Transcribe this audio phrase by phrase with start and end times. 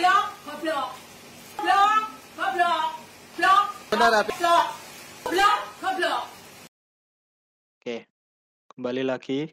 [0.00, 0.24] Blok.
[0.64, 0.88] Blok.
[3.36, 4.24] Blok, Benar.
[5.92, 6.24] Blok.
[7.76, 8.08] Oke,
[8.72, 9.52] kembali lagi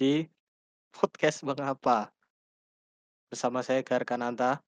[0.00, 0.24] di
[0.96, 2.08] podcast Mengapa
[3.28, 4.64] bersama saya Garkananta.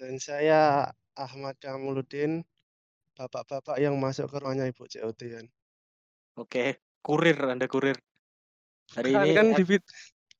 [0.00, 2.40] Dan saya Ahmad Kamuluddin,
[3.12, 5.44] bapak-bapak yang masuk ke ruangnya Ibu COT kan.
[6.40, 8.00] Oke, kurir Anda kurir.
[8.96, 9.64] Hari Bukan ini kan di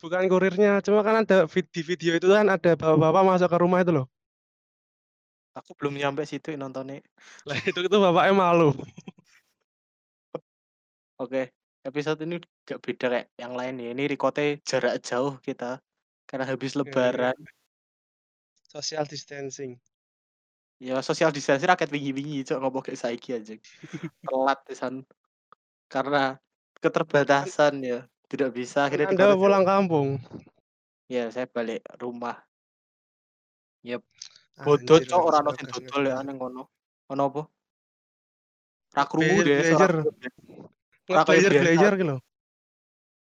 [0.01, 3.81] bukan kurirnya, cuma kan ada vid- di video itu kan ada bapak-bapak masuk ke rumah
[3.85, 4.07] itu loh.
[5.51, 7.03] aku belum nyampe situ nontonnya.
[7.45, 8.73] Lah itu itu bapaknya malu.
[11.21, 11.53] Oke,
[11.85, 13.89] episode ini gak beda kayak yang lain ya.
[13.93, 15.83] Ini recordnya jarak jauh kita
[16.25, 17.37] karena habis Iya, lebaran.
[18.71, 19.77] Social distancing.
[20.81, 23.53] Ya social distancing rakyat wingi-wingi cok ngobrol kayak saiki aja.
[24.25, 25.05] Telat pisan.
[25.93, 26.39] Karena
[26.81, 28.01] keterbatasan ya.
[28.31, 30.23] Tidak bisa akhirnya Anda pulang kampung.
[31.11, 32.39] Ya, saya balik rumah.
[33.83, 34.07] Yep.
[34.63, 36.63] Bodoh cok ora ono ngegas, sing ngegas, dodol ya neng kono.
[37.11, 37.43] Ono apa?
[38.95, 40.13] Ra krungu Blazer, deh,
[41.11, 41.65] Ngeblazer biasa.
[41.65, 42.17] blazer gitu.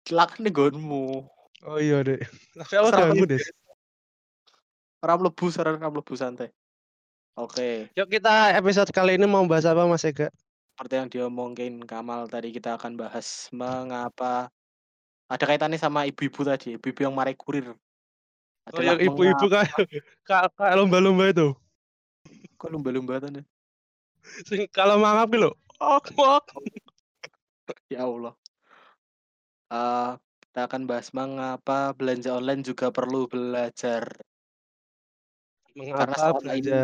[0.03, 1.23] Celak nih gonmu.
[1.63, 2.19] Oh iya deh.
[2.57, 3.39] Tapi ganggu kayak deh.
[3.39, 3.51] biasa.
[5.05, 6.49] Ora mlebu saran ora mlebu santai.
[7.37, 10.33] Oke, Yuk kita episode kali ini mau bahas apa Mas Ega?
[10.77, 14.53] seperti yang diomongin Kamal tadi kita akan bahas mengapa
[15.27, 17.71] ada kaitannya sama ibu-ibu tadi, ibu-ibu yang marai kurir.
[17.71, 17.77] Oh
[18.71, 19.71] Adalah yang ibu-ibu kayak
[20.23, 21.55] kayak lomba-lomba itu.
[22.57, 23.43] kok lumba-lumba tadi?
[24.47, 25.51] Sing kalau mangap gitu.
[25.79, 26.49] Ok, ok.
[27.91, 28.31] Ya Allah.
[29.67, 30.11] Eh,
[30.47, 34.07] kita akan bahas mengapa belanja online juga perlu belajar.
[35.75, 36.81] Mengapa selama ini belanja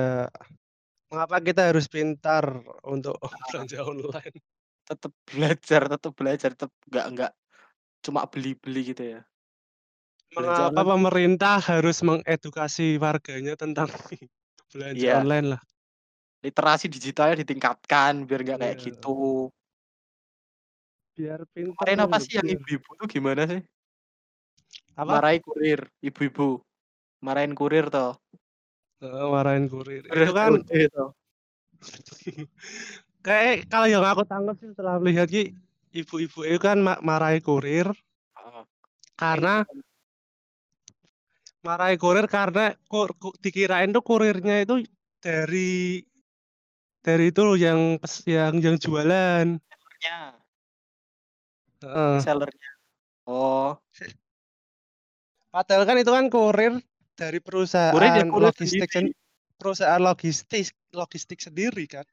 [1.14, 3.22] mengapa kita harus pintar untuk
[3.54, 4.34] belanja online?
[4.84, 7.32] tetap belajar, tetap belajar, tetap nggak nggak
[8.04, 9.22] cuma beli-beli gitu ya.
[10.34, 13.88] Belanja Mengapa online tuh pemerintah harus mengedukasi warganya tentang
[14.76, 15.62] belanja iya, online lah?
[16.44, 18.84] literasi digitalnya ditingkatkan biar nggak kayak Iya.
[18.92, 19.48] gitu.
[21.16, 21.88] Biar pintar
[22.20, 23.62] sih yang ibu-ibu tuh gimana sih?
[25.00, 25.10] apa?
[25.18, 26.60] Marahin kurir, ibu-ibu.
[27.24, 28.20] Marahin kurir toh.
[29.00, 30.04] Marahin kurir.
[30.04, 30.52] Kurir Itu kan
[33.24, 35.56] kayak kalau yang aku tangkap sih setelah melihat ki
[35.94, 37.88] ibu-ibu itu kan ma- marahi kurir
[38.34, 38.66] Ah,
[39.16, 39.82] karena itu
[41.64, 44.84] marahi kurir karena kur, ku- dikirain tuh kurirnya itu
[45.24, 46.04] dari
[47.06, 49.48] dari itu loh yang yang yang jualan.
[49.62, 50.18] sellernya,
[51.84, 52.18] Heeh.
[52.20, 52.72] sellernya.
[53.24, 53.80] Oh,
[55.54, 56.74] Padahal kan itu kan kurir
[57.14, 59.14] dari ya perusahaan kurir logistik sendiri.
[59.14, 59.16] sen-
[59.62, 62.04] perusahaan logistik logistik sendiri kan.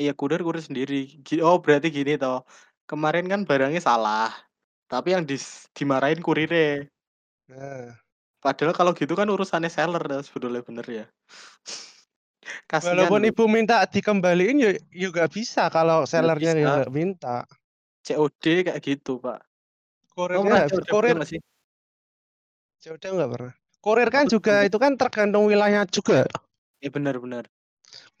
[0.00, 1.20] Iya kurir kurir sendiri.
[1.44, 2.42] Oh berarti gini toh.
[2.86, 4.30] Kemarin kan barangnya salah,
[4.86, 6.86] tapi yang dis dimarahin kurirnya.
[7.50, 7.98] Nah,
[8.38, 11.04] Padahal kalau gitu kan urusannya seller sebetulnya bener ya.
[12.70, 16.62] Kasihan walaupun ibu minta dikembaliin ya ya nggak bisa kalau sellernya bisa.
[16.62, 17.42] nggak minta.
[18.06, 19.42] COD kayak gitu pak.
[20.14, 21.40] Pernah nggak- COD kurir nggak sih?
[22.86, 23.54] ya udah nggak pernah.
[23.82, 24.68] Kurir kan Aku juga juga.
[24.70, 26.22] itu kan tergantung wilayah juga.
[26.78, 27.50] Ya benar-benar.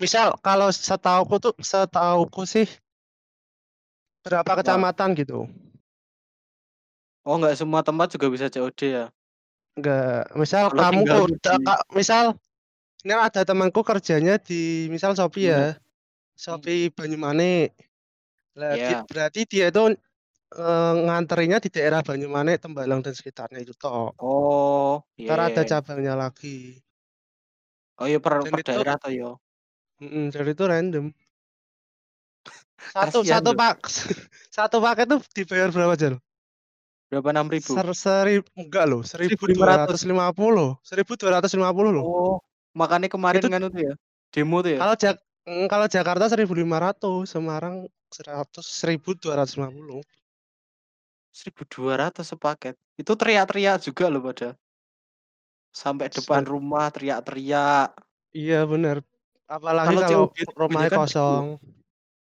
[0.02, 2.66] Misal kalau setauku tuh setauku sih
[4.26, 4.58] berapa Apa?
[4.66, 5.46] kecamatan gitu.
[7.22, 9.06] Oh nggak semua tempat juga bisa COD ya?
[9.78, 12.24] Enggak, misal Kalau kamu kok misal
[13.06, 15.62] ini ada temanku kerjanya di misal Shopee ya.
[15.74, 15.78] Hmm.
[16.34, 17.70] Shopee Banyumanek.
[18.58, 19.00] Lah di- Ya.
[19.06, 19.94] berarti dia itu
[20.56, 24.14] eh, nganterinnya di daerah Banyumanek, Tembalang dan sekitarnya itu toh.
[24.22, 25.70] Oh, Ntar ada iya.
[25.76, 26.78] cabangnya lagi.
[27.98, 29.30] Oh iya per, Dan per itu daerah toh yo.
[29.98, 31.04] mm, dan itu random.
[32.76, 33.58] Satu Kasihan satu loh.
[33.58, 33.76] pak
[34.56, 36.14] satu paket tuh dibayar berapa Jal?
[37.08, 37.72] Berapa enam ribu?
[37.72, 40.02] Ser seribu enggak loh, seribu Seribu dua ratus.
[40.02, 42.04] ratus lima puluh, seribu dua ratus lima puluh loh.
[42.04, 42.36] Oh,
[42.74, 43.94] makanya kemarin Itu kan itu ya
[44.34, 44.78] demo tuh ya.
[44.82, 45.14] kalau Jak
[45.46, 50.02] mm, kalau Jakarta seribu lima ratus, Semarang seratus seribu dua ratus lima puluh.
[51.36, 52.74] 1200 sepaket.
[52.96, 54.56] Itu teriak-teriak juga loh pada.
[55.68, 57.92] Sampai depan rumah teriak-teriak.
[58.32, 59.04] Iya bener.
[59.44, 60.98] Apalagi Kalau kalau COD itu rumahnya gitu.
[60.98, 61.44] kosong.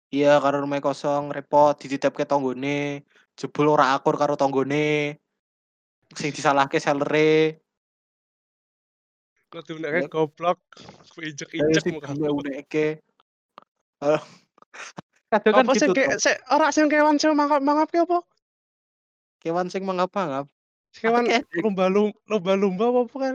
[0.08, 3.04] Iya, karo rumah kosong, repot dititipke tanggone,
[3.36, 5.20] jebul ora akur karo tanggone,
[6.16, 7.60] sing disalahke sellere.
[9.52, 10.60] Kok diundangnya Ya, goblok,
[11.12, 12.12] ku dari injek-injek si muka.
[13.98, 14.20] Eh,
[15.28, 16.20] kadang kan Apa sih gitu kayak toh.
[16.24, 18.24] sik ora sing kewan sing mangap mangap ki apa?
[19.44, 20.48] Kewan sing mangap-mangap.
[20.48, 21.24] Apa Kewan
[21.60, 23.32] lumba-lumba lumba-lumba apa bukan?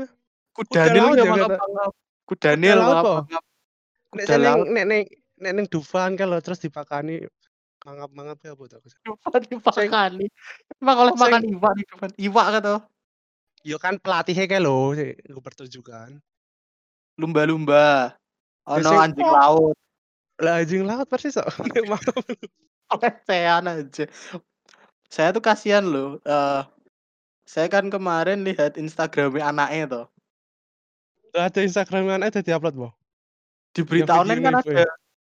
[0.58, 1.34] Kuda kudanil laut ya ya kata.
[1.34, 1.92] mangap-mangap.
[1.94, 3.14] Kuda Kudanil laut po.
[3.14, 3.44] mangap-mangap.
[4.14, 5.02] Nek nek ning
[5.44, 7.28] nek ning Dufan kan lho terus dipakani
[7.84, 8.78] mangap-mangap apa to?
[9.04, 10.26] Lupa Sing dipakani.
[10.80, 12.10] Emang oleh makan iwak di depan.
[12.16, 12.82] Iwak kan toh.
[13.64, 16.20] yo kan pelatihnya kayak lho sing iku pertunjukan.
[17.14, 18.18] lumba-lumba,
[18.66, 19.78] ono sing anjing laut.
[20.42, 21.46] Lah anjing laut persis kok.
[21.92, 22.02] Mau.
[22.90, 24.10] Pelecehan aja.
[25.14, 26.62] Saya tuh kasihan loh, eee,
[27.46, 30.06] saya kan kemarin lihat Instagram-nya anaknya toh.
[31.38, 32.90] Ada Instagram anaknya udah di-upload, Bo?
[33.74, 34.86] Di berita online kan ada.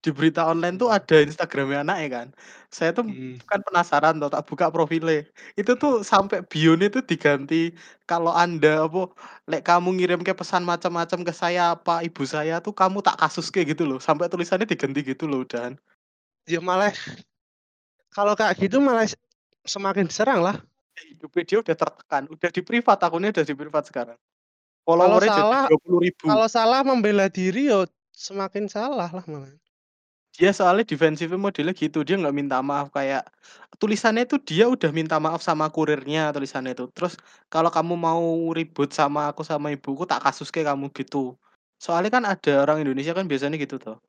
[0.04, 0.10] Ya?
[0.10, 0.98] Di berita online tuh Hmm.
[1.00, 2.28] ada Instagram-nya anaknya kan.
[2.74, 3.40] Saya tuh Mhm.
[3.48, 5.24] kan penasaran toh, tak buka profilnya.
[5.56, 7.72] Itu tuh sampai bio-nya tuh diganti,
[8.10, 9.10] "Kalau Anda apa,
[9.48, 13.64] lek kamu ngirim ke pesan macam-macam ke saya apa ibu saya tuh kamu tak kasuske,"
[13.68, 14.00] gitu loh.
[14.04, 15.80] Sampai tulisannya diganti gitu loh udahan.
[16.50, 16.92] Ya malah
[18.14, 19.08] kalau kayak gitu malah
[19.68, 20.58] semakin diserang lah.
[20.94, 24.20] Hidupnya dia udah tertekan, udah di-privat, akunnya udah di-privat sekarang.
[25.00, 26.28] Kalau jadi salah 20.000.
[26.30, 29.63] kalau salah membela diri yo semakin salah lah malah.
[30.34, 33.22] Dia soalnya defensifnya modelnya gitu, dia nggak minta maaf kayak
[33.78, 36.90] tulisannya itu dia udah minta maaf sama kurirnya tulisannya itu.
[36.90, 37.14] Terus,
[37.54, 41.38] "Kalau kamu mau ribut sama aku sama ibuku tak kasuske kamu," gitu.
[41.78, 44.02] Soalnya kan ada orang Indonesia kan biasanya gitu toh.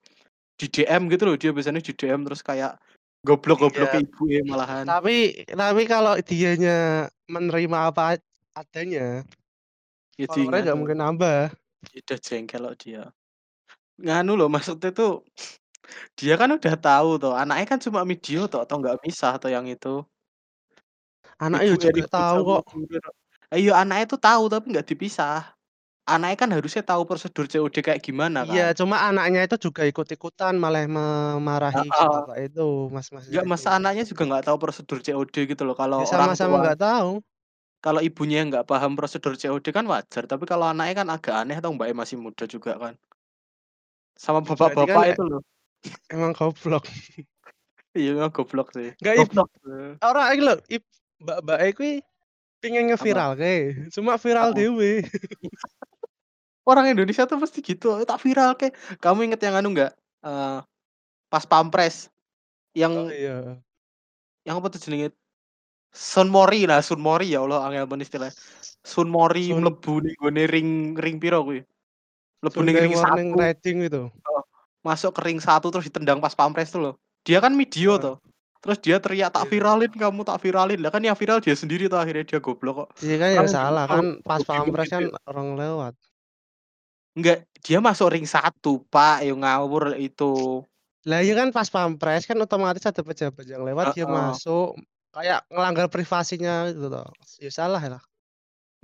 [0.56, 2.80] Di DM gitu loh, dia biasanya di DM terus kayak
[3.24, 4.04] goblok-goblok ke Iya.
[4.08, 4.84] ibunya malahan.
[4.88, 5.16] Tapi
[5.48, 8.16] tapi kalau dianya menerima apa
[8.56, 9.24] adanya,
[10.14, 11.40] Ya follower-nya nggak mungkin nambah.
[11.92, 13.02] Ya udah jengkel kok dia.
[13.98, 15.26] Nganu loh maksudnya tuh,
[16.18, 19.66] dia kan udah tahu toh, anaknya kan cuma video toh, atau nggak misah toh yang
[19.74, 19.88] itu.
[21.44, 22.62] Anaknya Ibunya juga ribut tahu kok.
[22.68, 23.02] kurir.
[23.50, 25.34] Lah iya anaknya tuh tahu tapi nggak dipisah.
[26.12, 28.66] Anaknya kan harusnya tahu prosedur COD kayak gimana Iya, kan.
[28.78, 32.12] cuma anaknya itu juga ikut-ikutan malah memarahi si Heeh.
[32.12, 32.60] bapak itu,
[32.94, 33.52] mas-masnya Enggak, itu.
[33.52, 35.76] masa anaknya juga nggak tahu prosedur COD gitu loh.
[35.80, 37.24] Kalau Ya orang sama-sama tua nggak tahu.
[37.84, 41.70] kalau ibunya nggak paham prosedur COD kan wajar, tapi kalau anaknya kan agak aneh atau
[41.74, 42.94] mbaknya masih muda juga kan.
[44.22, 45.40] Sama Berarti kan bapak-bapak itu loh.
[46.12, 46.84] Emang goblok.
[47.94, 48.90] Iya memang goblok sih.
[48.98, 49.48] Ibu Goblok.
[49.70, 49.94] Eee.
[50.02, 50.82] ora iki lho, ib
[51.22, 51.92] mbak-mbake kuwi
[52.58, 52.94] pengen Apa?
[52.98, 53.54] ngeviralke,
[53.94, 54.56] cuma viral Heeh.
[54.58, 54.92] dhewe.
[56.70, 58.72] Orang Indonesia tuh pasti gitu, tak viralke.
[58.98, 59.92] Kamu inget yang anu nggak,
[60.26, 60.58] eee,
[61.30, 63.62] pas pampres Oh yang iya.
[64.42, 65.14] yang apa tuh jenenge?
[65.94, 68.34] Sunmori, nah Sunmori ya Allah angel men istilahnya.
[68.82, 70.18] Sunmori Sun mlebu ning
[70.50, 71.62] ring ring piro kuwi?
[72.42, 73.38] Mlebu ning ring 1.
[73.38, 74.02] Reading itu.
[74.84, 76.94] Masuk ke ring 1 terus ditendang pas pampres tuh loh.
[77.24, 78.04] Dia kan video Heeh.
[78.04, 78.16] toh.
[78.60, 79.50] Terus dia teriak, "Tak Iya.
[79.56, 82.88] viralin kamu, tak viralin." Lah kan yang viral dia sendiri tuh akhirnya dia goblok kok.
[83.00, 85.94] Iya kan ya Orang salah kalau kan pas pampres kan orang lewat.
[87.16, 90.64] Enggak, dia masuk ring 1 Pak, yo ngawur itu.
[91.04, 94.12] Lah iya kan pas pampres kan otomatis ada pejabat yang lewat dia Heeh.
[94.12, 94.76] masuk,
[95.12, 97.08] kayak ngelanggar privasinya gitu toh.
[97.40, 98.02] Ya salah lah.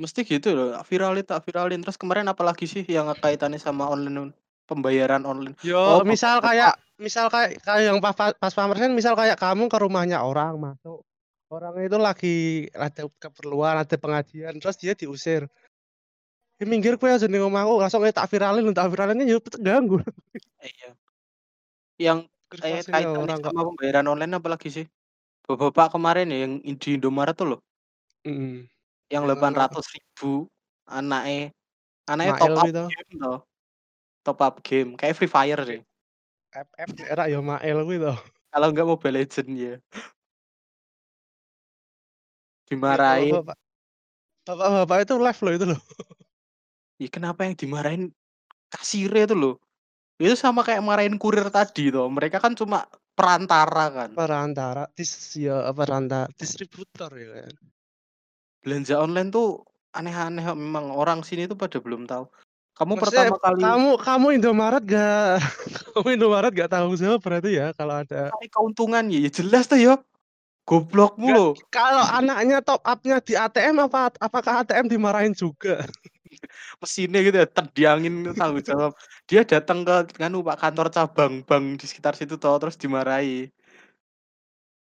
[0.01, 1.81] Mesti gitu loh, viralin tak viralin.
[1.85, 4.33] Terus kemarin apalagi sih yang kaitannya sama online
[4.71, 5.59] pembayaran online?
[5.67, 9.35] Yo Oh misal kayak misal kayak kayak yang pas pa pas pampres kan misal kayak
[9.41, 11.03] kamu ke rumahnya orang masuk,
[11.51, 12.37] orang itu lagi
[12.77, 15.51] ada keperluan, ada pengajian, terus dia diusir.
[16.61, 19.99] "Eh minggir kowe aja ning omahku," langsung ae tak viralin, tak viralinnya yo ganggu.
[20.61, 20.93] Iya.
[22.01, 22.19] Yang
[22.51, 24.87] Privasinya kaitannya orang sama pembayaran online apalagi sih?
[25.47, 27.61] Bapak-bapak kemarin ya yang di Indomaret tuh loh.
[28.27, 28.69] Mhm.
[29.09, 30.47] Yang Yang 800.000
[30.87, 31.51] anake
[32.11, 32.85] anake top Mael up itu.
[32.91, 33.39] game toh.
[34.21, 35.81] Top up game, kayak Free Fire sih.
[36.51, 38.19] FF era ya Mael kuwi toh.
[38.51, 39.55] Kalau enggak Mobile Legends ya.
[39.55, 39.75] Iya
[42.67, 43.35] Dimarahin.
[43.35, 43.57] bapak-bapak
[44.47, 45.81] bapak-bapak itu live loh itu loh.
[47.01, 48.03] Ya kenapa yang dimarahin
[48.69, 49.55] kasirnya itu loh.
[50.21, 52.07] Itu sama kayak marahin kurir tadi toh.
[52.11, 52.85] Mereka kan cuma
[53.15, 54.11] perantara kan.
[54.13, 57.55] Perantara dis ya peranta distributor ya kan.
[58.61, 59.65] Belanja online tuh
[59.97, 62.27] aneh-aneh memang orang sini tuh pada belum tahu.
[62.81, 65.37] Kamu Maksudnya pertama kali kamu kamu Indomaret gak
[65.93, 69.77] kamu Indomaret gak tanggung jawab berarti ya kalau ada cari keuntungan ya, ya jelas tuh
[69.77, 70.01] ya.
[70.65, 71.53] Goblokmu loh.
[71.69, 75.85] kalau anaknya top up-nya di ATM apa apakah ATM dimarahin juga?
[76.81, 78.97] Mesinnya gitu ya, terdiangin tanggung jawab.
[79.29, 83.51] Dia datang ke nganu Pak kantor cabang bank di sekitar situ toh terus dimarahi.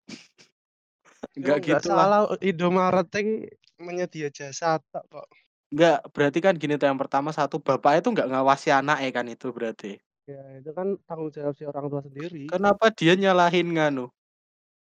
[1.37, 2.25] Enggak gitu lah.
[2.25, 5.27] salah Indomaret ini menyedia jasa tok kok.
[5.73, 9.49] Enggak, berarti kan gini tuh yang pertama satu bapaknya tuh nggak ngawasi anaknya kan itu
[9.49, 9.97] berarti.
[10.29, 12.45] Ya itu kan tanggung jawab si orang tua sendiri.
[12.53, 14.05] Kenapa dia nyalahin nganu?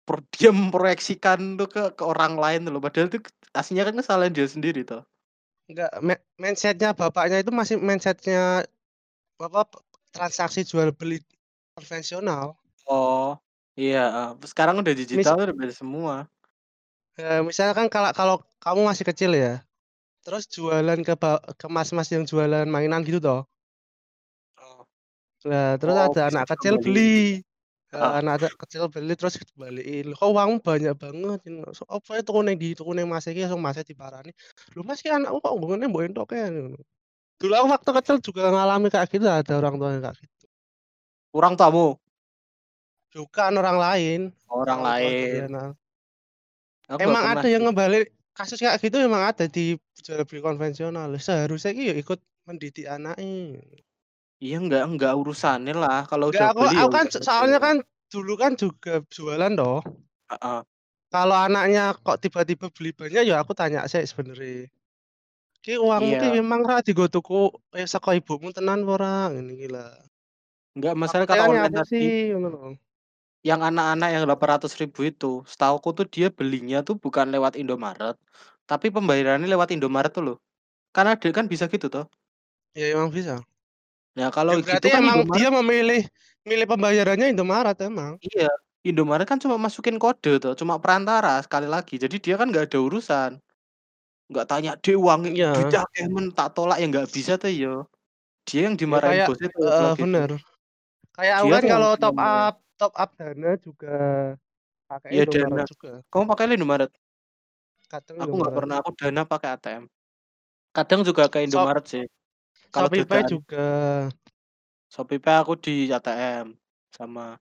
[0.05, 3.25] Pro dia memproyeksikan tuh ke ke orang lain tuh loh, padahal itu
[3.57, 5.03] aslinya kan kesalahan dia sendiri toh.
[5.65, 5.91] Enggak,
[6.37, 8.69] mindset-nya bapaknya itu masih mindset-nya
[9.41, 9.63] apa
[10.13, 11.19] transaksi jual beli
[11.75, 12.61] konvensional.
[12.87, 13.37] Oh,
[13.81, 14.29] iya, heeh.
[14.51, 16.15] Sekarang udah Mis digital udah beda semua.
[17.19, 19.63] ya misalkan kalau kalau kamu masih kecil ya,
[20.25, 21.15] terus jualan ke
[21.61, 23.45] ke mas-mas yang jualan mainan gitu toh.
[24.59, 24.87] Oh.
[25.51, 27.43] Nah, terus Oh, ada anak kecil beli.
[27.93, 28.15] Heeh.
[28.21, 31.41] anak ada kecil beli terus dibalikin, "Kok uangmu banyak banget?"
[31.77, 32.69] "So apa tuku ning ndi?
[32.79, 34.31] Tuku ning Mas iki," langsung Masnya diparani,
[34.75, 36.79] "Lho Mas ki anakku kok nggone mbok entuke," ngono.
[37.41, 40.47] Dulu aku waktu kecil juga ngalami kayak gitu ada orang tua yang kayak gitu.
[41.37, 41.99] Orang tuamu?
[43.13, 44.21] Bukan orang lain.
[44.49, 45.45] Orang tua lain.
[47.01, 51.09] Emang ada yang ngebalik kasus kayak gitu emang ada di jual beli konvensional.
[51.19, 53.63] Seharusnya ya ikut mendidik anaknya.
[54.43, 57.67] Iya enggak enggak urusannya lah kalau Enggak udah aku beli ya aku kan soalnya gitu.
[57.67, 57.77] kan
[58.13, 59.81] dulu kan juga jualan toh.
[60.31, 60.59] Heeh.
[61.15, 64.67] Kalau anaknya kok tiba-tiba beli banyak ya aku tanya sih sebenarnya.
[65.65, 66.37] Ki uangmu ki Iya.
[66.43, 67.49] memang ra digo tuku
[67.79, 69.89] eh saka ibumu tenan apa ora ngene iki lah.
[70.77, 72.07] Enggak masalah kalau online tadi sih.
[73.49, 78.17] Yang anak-anak yang 800.000 itu, setahuku tuh dia belinya tuh bukan lewat Indomaret,
[78.71, 80.37] tapi pembayarannya lewat Indomaret tuh loh.
[80.97, 82.07] Kan ada kan bisa gitu toh.
[82.75, 83.39] Ya emang bisa.
[84.19, 86.05] Nah, Ya kalau gitu berarti kan emang Indomaret dia memilih
[86.45, 88.21] milih pembayarannya Indomaret emang.
[88.23, 88.47] Iya,
[88.87, 91.95] Indomaret kan cuma masukin kode tuh, cuma perantara sekali lagi.
[92.03, 93.31] Jadi dia kan nggak ada urusan.
[94.31, 95.47] Nggak tanya, "Dek uang Iya.
[95.55, 97.71] duitnya akeh men tak tolak," ya nggak bisa tuh ya.
[98.49, 100.19] Dia yang Ya dimarahin kayak bosnya tuh heeh kalau gitu.
[100.19, 100.31] bener.
[101.17, 102.47] Kayak aku Dia kan tuh yang kalau top dimarahin.
[102.85, 103.97] Top up Dana juga
[104.85, 105.65] pakai Iya Indomaret Dana.
[105.73, 105.93] juga.
[106.13, 106.91] Kamu pakai Indomaret?
[107.89, 109.85] Kadang Aku nggak pernah, aku Dana pakai ATM.
[110.77, 112.05] Kadang juga ke Shop Indomaret sih.
[112.69, 113.67] Kalau Shopee juga.
[114.93, 116.53] Shopee Pay aku di ATM
[116.93, 117.41] sama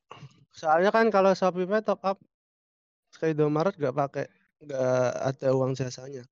[0.56, 2.18] Soalnya kan kalau Shopee Pay top up
[3.20, 4.26] ke Indomaret nggak pakai
[4.64, 6.24] nggak ada uang jasanya.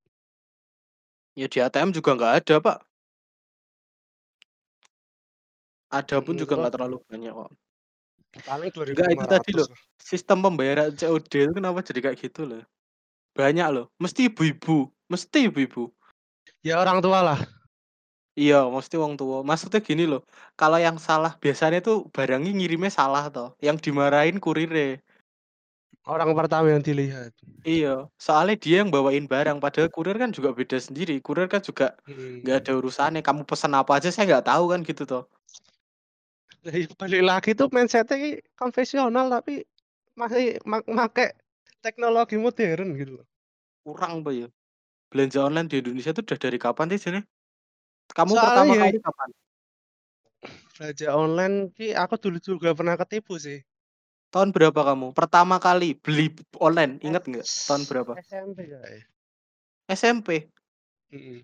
[1.35, 2.77] Ya di ATM juga nggak ada, Pak.
[5.91, 7.51] Ada pun Mhm, juga nggak terlalu banyak kok.
[8.39, 9.67] Paling Enggak itu tadi 2.500 loh,
[10.00, 12.63] sistem pembayaran COD itu kenapa jadi kayak gitu loh.
[13.35, 15.91] Banyak loh, mesti ibu-ibu, mesti ibu-ibu.
[16.63, 17.39] Ya orang tua lah.
[18.35, 19.43] Iya, mesti wong tua.
[19.43, 20.23] Maksudnya gini loh,
[20.55, 25.03] kalau yang salah biasanya tuh barangnya ngirimnya salah toh, yang dimarahin kurirnya.
[26.07, 27.35] Orang pertama yang dilihat.
[27.61, 31.21] Iya, soalnya dia yang bawain barang, padahal kurir kan juga beda sendiri.
[31.21, 31.93] Kurir kan juga
[32.41, 32.61] nggak Hmm.
[32.65, 33.21] ada urusannya.
[33.21, 35.23] Kamu pesan apa aja saya nggak tahu kan gitu toh.
[36.61, 39.65] Iya balik lagi tuh mindset-nya konvensional tapi
[40.13, 41.33] masih mak make
[41.81, 43.25] teknologi modern gitu loh.
[43.81, 44.47] Kurang apa ya?
[45.09, 47.25] Belanja online di Indonesia tuh udah dari kapan sih sebenarnya?
[48.13, 49.29] Kamu pertama Soalnya ya kali kapan?
[50.77, 53.61] belanja online ki aku dulu juga pernah ketipu sih.
[54.31, 55.11] Tahun berapa kamu?
[55.11, 57.45] Pertama kali beli online, inget nggak?
[57.67, 58.13] Tahun berapa?
[58.21, 59.03] SMP kayaknya.
[59.91, 60.29] SMP.
[61.11, 61.43] Mhm.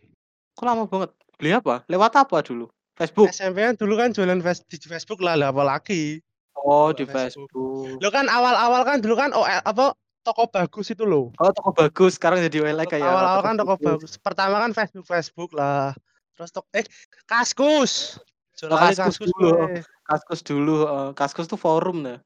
[0.55, 1.11] Kok lama banget?
[1.37, 1.83] Beli apa?
[1.91, 2.71] Lewat apa dulu?
[2.97, 3.29] Facebook?
[3.29, 6.19] SMP kan dulu kan jualan di Facebook lah, lah apalagi
[6.67, 7.47] Oh, di Facebook.
[7.53, 8.01] Facebook.
[8.01, 9.93] Loh kan awal-awal kan dulu kan OL apa
[10.25, 11.31] toko bagus itu loh.
[11.37, 12.17] Oh, toko bagus.
[12.17, 13.87] Sekarang jadi OLX kayak Awal-awal toko kan toko bagus.
[13.87, 14.11] bagus.
[14.19, 15.93] Pertama kan Facebook Facebook lah.
[16.35, 16.85] Terus tok eh
[17.29, 18.17] Kaskus.
[18.65, 19.49] Oh, Jualan Kaskus Kaskus dulu.
[20.07, 21.09] Kaskus dulu, heeh.
[21.13, 22.17] Kaskus tuh forum nah.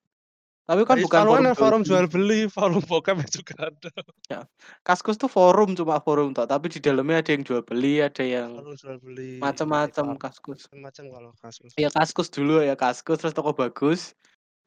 [0.69, 1.89] Tapi kan Tapi bukan forum kan jual forum beli.
[1.89, 3.91] jual beli, forum bokep juga ada.
[4.29, 4.39] Ya.
[4.85, 8.55] Kaskus tuh forum, cuma forum toh, tapi di dalamnya ada yang jual beli, ada yang
[8.55, 10.69] Forum jual beli, macam-macam itu Kaskus.
[10.77, 11.71] macam kalau Kaskus.
[11.75, 14.13] Ya Kaskus dulu ya Kaskus, terus toko bagus,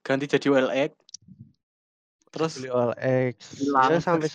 [0.03, 0.93] ganti jadi OLX.
[2.35, 3.37] Terus Beli OLX.
[3.63, 4.29] hilang Ya sampai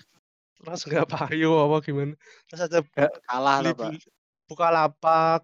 [0.59, 2.13] terus nggak payu apa gimana.
[2.47, 2.79] Terus ada
[3.27, 3.91] kalah lah, Pak.
[3.91, 3.99] beli
[4.47, 5.43] Bukalapak.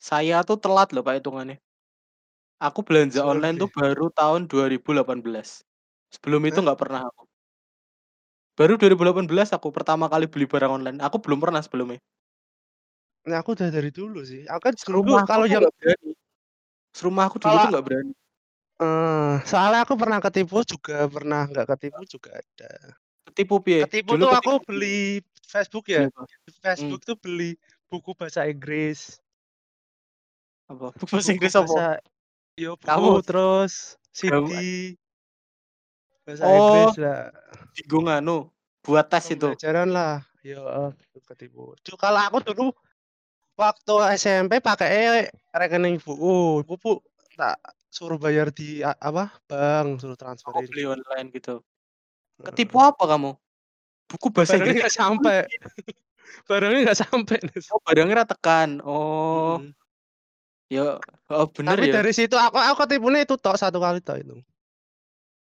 [0.00, 1.58] Saya tuh telat loh Pak hitungannya.
[2.60, 5.60] Aku belanja online tuh baru tahun 2018.
[6.08, 7.28] Sebelum itu nggak pernah aku.
[8.56, 10.98] Baru 2018 aku pertama kali beli barang online.
[11.04, 12.00] Aku belum pernah sebelumnya.
[13.28, 14.48] Nah, aku udah dari dulu sih.
[14.48, 16.10] Aku kan dulu Serumahku kalau tuh yang nggak berani.
[16.96, 18.12] Serumahku dulu kalau tuh nggak berani.
[18.76, 22.70] eh soalnya aku pernah ketipu juga pernah nggak ketipu juga ada.
[23.26, 23.80] Ketipu piye?
[23.88, 24.68] Ketipu Dulu tuh aku ketipu piye?
[24.68, 24.96] beli
[25.52, 26.04] Facebook Beli ya.
[26.08, 26.22] apa?
[26.46, 26.60] Di Hmm.
[26.64, 27.50] Facebook tuh beli
[27.90, 29.18] buku bahasa Inggris.
[30.70, 30.90] Apa?
[30.98, 31.66] Buku bahasa Buku Inggris apa?
[31.66, 31.86] bahasa
[32.56, 33.20] yo Kamus?
[33.28, 33.72] terus
[34.16, 34.96] CD
[36.24, 37.28] bahasa Oh, Inggris lah.
[37.76, 38.48] Digo nganu,
[38.80, 39.52] buat tes itu?
[39.52, 40.24] Pembelajaran lah.
[40.40, 40.90] Yo eh,
[41.28, 41.76] ketipu.
[41.84, 42.66] Cu kalau aku dulu
[43.60, 46.64] waktu SMP pakai rekening ibuku.
[46.64, 46.92] Ibu bu
[47.36, 47.60] tak
[47.92, 50.94] suruh bayar di apa, bank, suruh Oh, transferin beli gitu.
[50.96, 51.54] online gitu.
[52.40, 53.36] Ketipu apa kamu?
[54.08, 55.44] Buku bahasa Inggris nggak sampai.
[56.48, 57.38] Barangnya nggak sampai.
[57.70, 58.80] Oh, barangnya ra tekan.
[58.82, 59.76] Oh, Mhm.
[60.66, 60.98] Ya
[61.30, 62.02] oh bener Tapi ya.
[62.02, 64.36] dari situ aku aku ketipune itu tok, satu kali tok itu.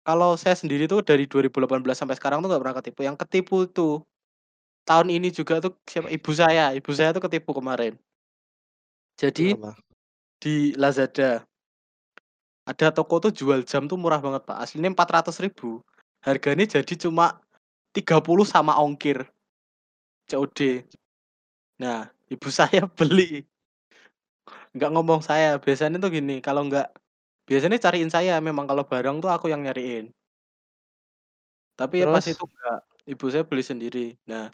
[0.02, 1.62] Kalau saya sendiri tuh dari 2018
[1.94, 3.00] sampai sekarang tuh nggak pernah ketipu.
[3.06, 4.02] Yang ketipu tuh
[4.82, 6.10] tahun ini juga tuh siapa?
[6.10, 6.74] Ibu saya.
[6.74, 7.94] Ibu saya tuh ketipu kemarin.
[9.14, 9.78] Jadi Kenapa?
[10.42, 11.46] di Lazada.
[12.66, 14.58] Ada toko tuh jual jam tuh murah banget, Pak.
[14.58, 15.82] Aslinya 400.000.
[16.22, 17.38] Harganya jadi cuma
[17.94, 19.22] 30 sama ongkir.
[20.30, 20.82] COD.
[21.78, 23.46] Nah, ibu saya beli.
[24.76, 25.60] Nggak ngomong saya.
[25.64, 26.86] Biasanya tuh gini, kalau nggak
[27.48, 30.12] biasanya cariin saya memang kalau barang tuh aku yang nyariin.
[31.78, 32.28] Tapi ya pas Terus?
[32.28, 34.00] itu enggak, ibu saya beli sendiri.
[34.28, 34.52] Nah,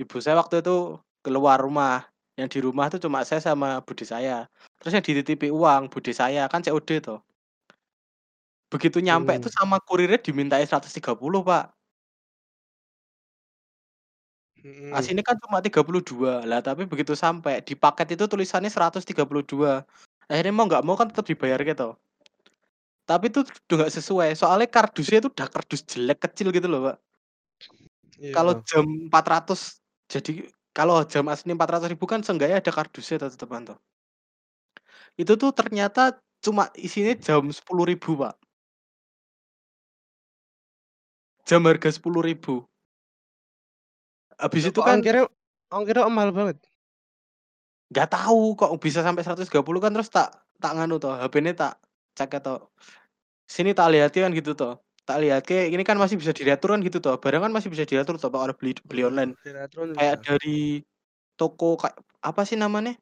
[0.00, 2.06] ibu saya waktu itu keluar rumah,
[2.40, 4.48] Yang di rumah tuh cuma saya sama bude saya.
[4.80, 7.20] Terus yang dititipi uang bude saya, kan COD toh.
[8.72, 9.56] Begitu nyampe tuh Hmm.
[9.58, 11.73] sama kurirnya dimintai 130, Pak.
[14.64, 14.92] Mhm.
[14.96, 19.84] Aslinya kan cuma 32, lah tapi begitu sampai di paket itu tulisannya 132.
[20.30, 21.96] Akhirnya mau nggak mau kan tetap dibayar gitu.
[23.08, 26.96] Tapi itu udah nggak sesuai, soalnya kardusnya itu udah kardus jelek kecil gitu loh, Pak.
[28.34, 28.62] Kalau Iya.
[28.66, 29.60] jam 400
[30.10, 33.78] jadi kalau jam asli 400.000 kan seenggaknya ada kardusnya toh tetepan toh.
[35.18, 38.34] Itu tuh ternyata cuma isinya jam 10.000, Pak.
[41.46, 42.64] Jam harga 10.000.
[44.40, 45.24] Habis itu kan ongkirnya
[45.70, 46.58] ongkirnya mahal banget?
[47.92, 51.76] Nggak tahu kok bisa sampai 130 kan terus tak tak nganu toh, HP-ne tak
[52.16, 52.72] cek toh.
[53.44, 54.80] Sini tak lihatke kan gitu toh.
[55.04, 58.16] Tak lihatke ini kan masih bisa diatur kan gitu toh, barang kan masih bisa diatur
[58.16, 59.32] toh kalau beli beli Mhm, online.
[59.44, 60.24] sinetron Kayak bisa.
[60.24, 60.56] dari
[61.38, 62.96] toko kayak apa sih namanya?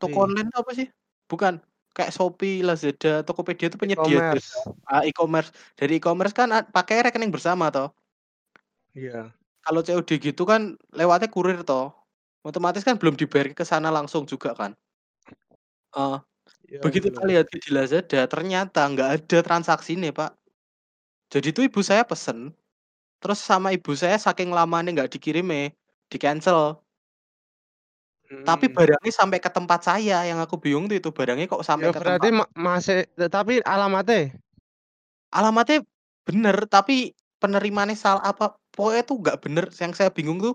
[0.00, 0.24] Toko Shopee.
[0.28, 0.86] online itu apa sih?
[1.30, 1.54] Bukan,
[1.96, 4.48] kayak Shopee, Lazada, Tokopedia itu penyedia E-commerce.
[4.88, 5.50] ah, e-commerce.
[5.78, 7.92] Dari e-commerce kan pakai rekening bersama toh.
[8.94, 9.32] Iya.
[9.64, 11.94] Kalau COD gitu kan lewatnya kurir toh.
[12.42, 14.74] Otomatis kan belum dibayar ke sana langsung juga kan.
[15.96, 16.16] Eee,
[16.68, 17.22] Iya, begitu belum.
[17.30, 20.30] lihat di Lazada ternyata nggak ada transaksi nih, Pak.
[21.32, 22.54] Jadi itu ibu saya pesen,
[23.22, 25.72] terus sama ibu saya saking lamanya nggak dikirimnya,
[26.12, 26.82] di-cancel.
[28.46, 28.74] Tapi Mhm.
[28.74, 32.00] barangnya sampai ke tempat saya, yang aku bingung tuh itu barangnya kok sampai Ya ke
[32.00, 34.36] berarti tempat ma masih tapi alamatnya?
[35.32, 35.80] Alamatnya
[36.28, 40.54] bener, tapi penerimaannya salah apa, pokoknya tuh nggak bener, yang saya bingung tuh,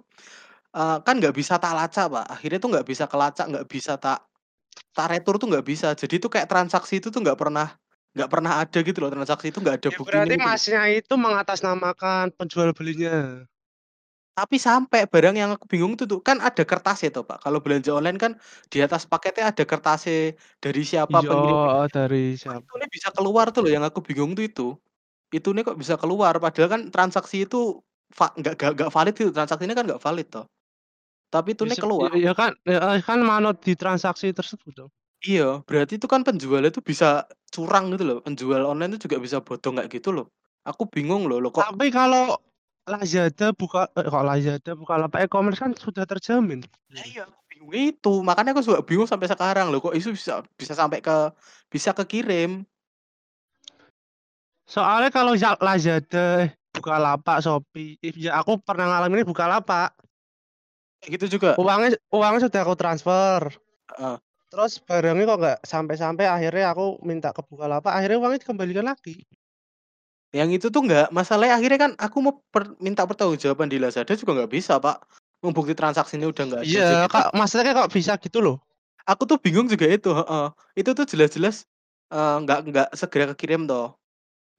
[0.77, 2.25] eee, kan nggak bisa tak lacak, Pak.
[2.36, 4.19] Akhirnya tuh nggak bisa kelacak, nggak bisa tak
[4.95, 5.88] tak retur tuh nggak bisa.
[5.97, 7.67] Jadi tuh kayak transaksi itu tuh nggak pernah
[8.17, 10.43] nggak pernah ada gitu loh, transaksi itu nggak ada Ya buktinya berarti gitu.
[10.43, 13.47] Masnya itu mengatasnamakan penjual belinya.
[14.38, 17.41] Tapi sampai barang yang aku bingung itu tuh, kan ada kertasnya toh, Pak.
[17.45, 18.31] Kalau belanja online kan
[18.69, 21.74] di atas paketnya ada kertasnya dari siapa Iya, pengirimnya.
[21.74, 22.67] heeh, dari Kok siapa.
[22.67, 24.63] itunya bisa keluar tuh loh yang aku bingung tuh itu.
[25.36, 27.58] Itunya kok bisa keluar, padahal kan transaksi itu
[28.13, 30.46] nggak nggak valid gitu, transaksinya kan nggak valid toh.
[31.34, 32.12] Tapi Ya itunya sep keluar.
[32.26, 34.91] ya kan heeh, kan manut di transaksi tersebut dong.
[35.26, 39.38] Iya, berarti itu kan penjualnya itu bisa curang gitu loh, penjual online itu juga bisa
[39.41, 40.26] bodong kayak gitu loh.
[40.70, 42.38] Aku bingung loh, loh kok Tapi kalau
[42.88, 46.63] Lazada buka eh, kok Lazada, Bukalapak e-commerce kan sudah terjamin.
[46.96, 50.34] Lah iya, aku bingung itu, makanya aku juga bingung sampai sekarang loh, kok itu bisa
[50.56, 51.15] bisa sampai ke
[51.74, 52.63] bisa kekirim.
[54.67, 59.98] Soalnya kalau za Lazada, eh, Bukalapak, Shopee, ya aku pernah ngalamin Bukalapak.
[61.02, 61.58] Kayak gitu juga?
[61.58, 63.42] Uangnya uangnya sudah aku transfer.
[63.98, 64.18] Heeh.
[64.48, 69.28] Terus barangnya kok nggak sampai-sampai, akhirnya aku minta ke Bukalapak, akhirnya uangnya dikembalikan lagi.
[70.32, 74.44] Yang itu tuh nggak masalahnya akhirnya kan aku mau per minta pertanggungjawaban di Lazada juga
[74.44, 75.04] nggak bisa, Pak.
[75.40, 76.68] Wong bukti transaksinya udah nggak ada.
[76.68, 78.58] Iya, tuh Kak, maksudnya kok bisa gitu loh.
[79.08, 80.48] Aku tuh bingung juga itu, heeh.
[80.76, 81.63] Itu tuh jelas-jelas,
[82.12, 83.96] eee, nggak nggak segera kekirim toh.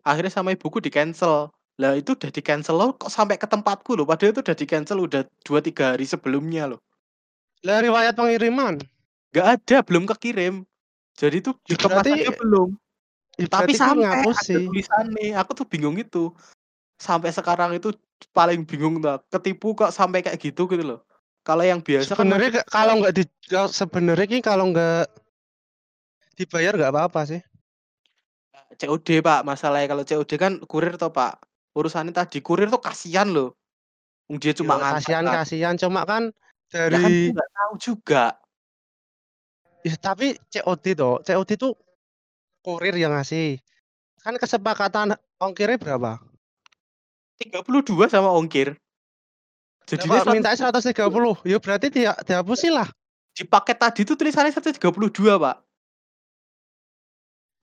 [0.07, 1.53] Akhirnya sama ibuku di-cancel.
[1.79, 5.23] Lah itu udah di-cancel loh, kok sampai ke tempatku loh, padahal itu udah di-cancel udah
[5.47, 6.83] 2, 3 hari sebelumnya loh.
[7.62, 8.83] Lah riwayat pengiriman?
[9.31, 10.67] Nggak ada, belum kekirim.
[11.14, 12.75] Jadi tuh Ya dikemas aja belum.
[13.38, 14.67] ya Tapi sampai, ada ngapusi.
[14.67, 16.35] tulisannya, aku tuh bingung itu.
[16.99, 17.95] Sampai sekarang itu
[18.35, 21.07] paling bingung tuh, ketipu kok sampai kayak gitu, gitu loh.
[21.47, 23.25] Kalau yang biasa kan Sebenarnya bisa kalau nggak di
[23.71, 25.07] sebenarnya ki kalau nggak
[26.35, 27.41] dibayar nggak apa-apa sih.
[28.79, 31.48] COD, Pak, masalahnya kalau COD kan kurir toh, Pak.
[31.79, 33.55] Urusannya tadi, kurir tuh kasihan loh.
[34.27, 34.99] Dia cuma Ya ngantar kan.
[34.99, 36.35] kasihan-kasihan, cuma kan
[36.69, 38.25] Ya kan dari nggak tahu juga.
[39.87, 41.73] Ya tapi COD toh, COD tuh
[42.61, 43.57] kurir yang ngasih.
[44.21, 46.21] Kan kesepakatan ongkirnya berapa?
[47.38, 48.75] 32 sama ongkir.
[49.88, 51.41] Jadinya kok mintanya 130.
[51.41, 51.49] 130?
[51.49, 52.91] Ya berarti dia dihapusin lah.
[53.33, 54.77] Di paket tadi tuh tulisannya 132,
[55.41, 55.57] Pak.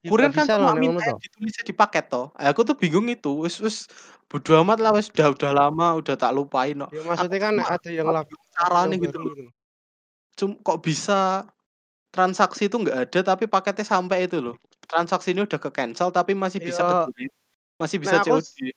[0.06, 1.18] Ya Kurir kan cuma toh.
[1.24, 2.26] ditulisnya di paket toh.
[2.38, 3.78] Eh, aku tuh bingung itu, wis wis
[4.30, 6.92] bodo amat lah wis udah udah lama, udah tak lupain kok.
[6.94, 9.34] Ya maksudnya kan cuma ada yang cuma lag bingung ada yang caranya gitu baru loh.
[9.34, 9.54] gitu loh.
[10.40, 11.14] Cum kok bisa
[12.16, 14.56] transaksi itu nggak ada tapi paketnya sampai itu loh.
[14.92, 16.84] Transaksi ini udah ke-cancel tapi masih bisa
[17.20, 17.28] Ya
[17.82, 18.74] masih bisa aku COD.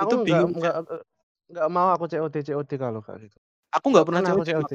[0.00, 0.82] Itu aku nggak bingung nggak saya.
[0.92, 1.02] eee,
[1.52, 3.38] nggak mau aku COD COD kalau kayak gitu.
[3.72, 4.72] Aku Nggak pernah pernah COD COD.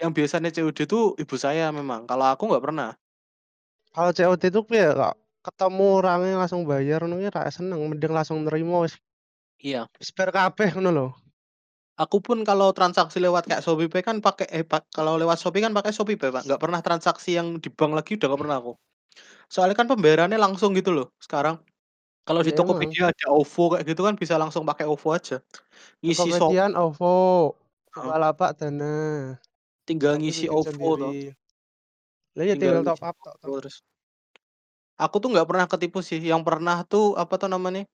[0.00, 2.90] Yang biasanya COD tuh ibu saya memang, kalau aku nggak pernah.
[3.94, 8.38] Kalau COD itu piye kok ketemu orangnya langsung bayar ngono ki ra seneng, mending langsung
[8.46, 8.94] nerimo wis
[9.58, 9.90] Iya.
[10.16, 11.06] bar kabeh ngono lho.
[11.98, 15.74] Aku pun kalau transaksi lewat kayak ShopeePay kan pakai eh, pak kalau lewat Shopee kan
[15.76, 16.42] pakai ShopeePay, Pak.
[16.48, 18.72] Nggak pernah transaksi yang di bank lagi udah nggak pernah aku.
[19.52, 21.60] Soalnya kan pembayarannya langsung gitu loh sekarang.
[22.24, 22.64] Kalau di Ya emang.
[22.64, 25.36] Tokopedia ada OVO kayak gitu kan bisa langsung pakai OVO aja.
[26.04, 27.14] Ngisi Shopee OVO.
[27.90, 28.94] Bukalapak, Dana.
[29.88, 31.12] Tinggal ngisi OVO toh.
[32.38, 33.16] Lah ya Tinggal tinggal top up.
[33.42, 33.76] OVO terus.
[35.00, 36.20] Aku tuh nggak pernah ketipu sih.
[36.20, 37.88] Yang pernah tuh apa tuh namanya?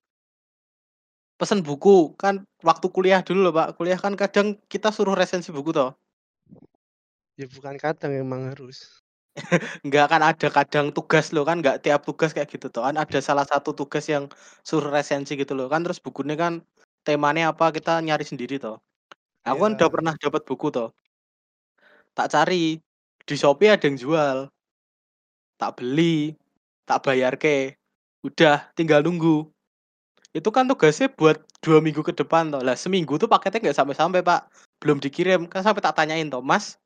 [1.36, 3.76] Pesen buku kan waktu kuliah dulu loh Pak.
[3.76, 5.92] Kuliah kan kadang kita suruh resensi buku toh.
[7.36, 9.04] Ya bukan kadang emang harus.
[9.84, 12.82] Enggak kan ada kadang tugas loh kan nggak tiap tugas kayak gitu toh.
[12.88, 14.32] Kan ada salah satu tugas yang
[14.64, 15.68] suruh resensi gitu loh.
[15.68, 16.64] Kan terus bukunya kan
[17.04, 18.80] temanya apa kita nyari sendiri toh.
[19.44, 19.94] Aku kan udah Iya.
[19.94, 20.88] pernah dapat buku toh.
[22.16, 22.80] Tak cari
[23.26, 24.46] di Shopee ada yang jual.
[25.58, 26.38] Tak beli,
[26.86, 27.74] tak bayar ke.
[28.22, 29.50] Udah tinggal nunggu.
[30.30, 32.62] Itu kan tugasnya buat dua minggu ke depan toh.
[32.62, 34.52] Lah seminggu tuh paketnya nggak sampai-sampai Pak.
[34.78, 35.48] Belum dikirim.
[35.50, 36.76] Kan sampai tak tanyain toh, Mas,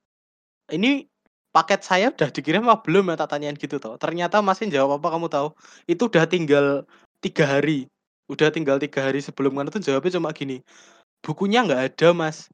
[0.70, 1.10] ini
[1.50, 3.98] paket saya udah dikirim apa belum ya tak tanyain gitu toh.
[3.98, 5.48] Ternyata Masnya jawab apa kamu tahu?
[5.90, 6.86] Itu udah tinggal
[7.18, 7.90] tiga hari.
[8.30, 10.62] Udah tinggal tiga hari sebelum kan itu jawabnya cuma gini.
[11.20, 12.46] Bukunya nggak ada Mas.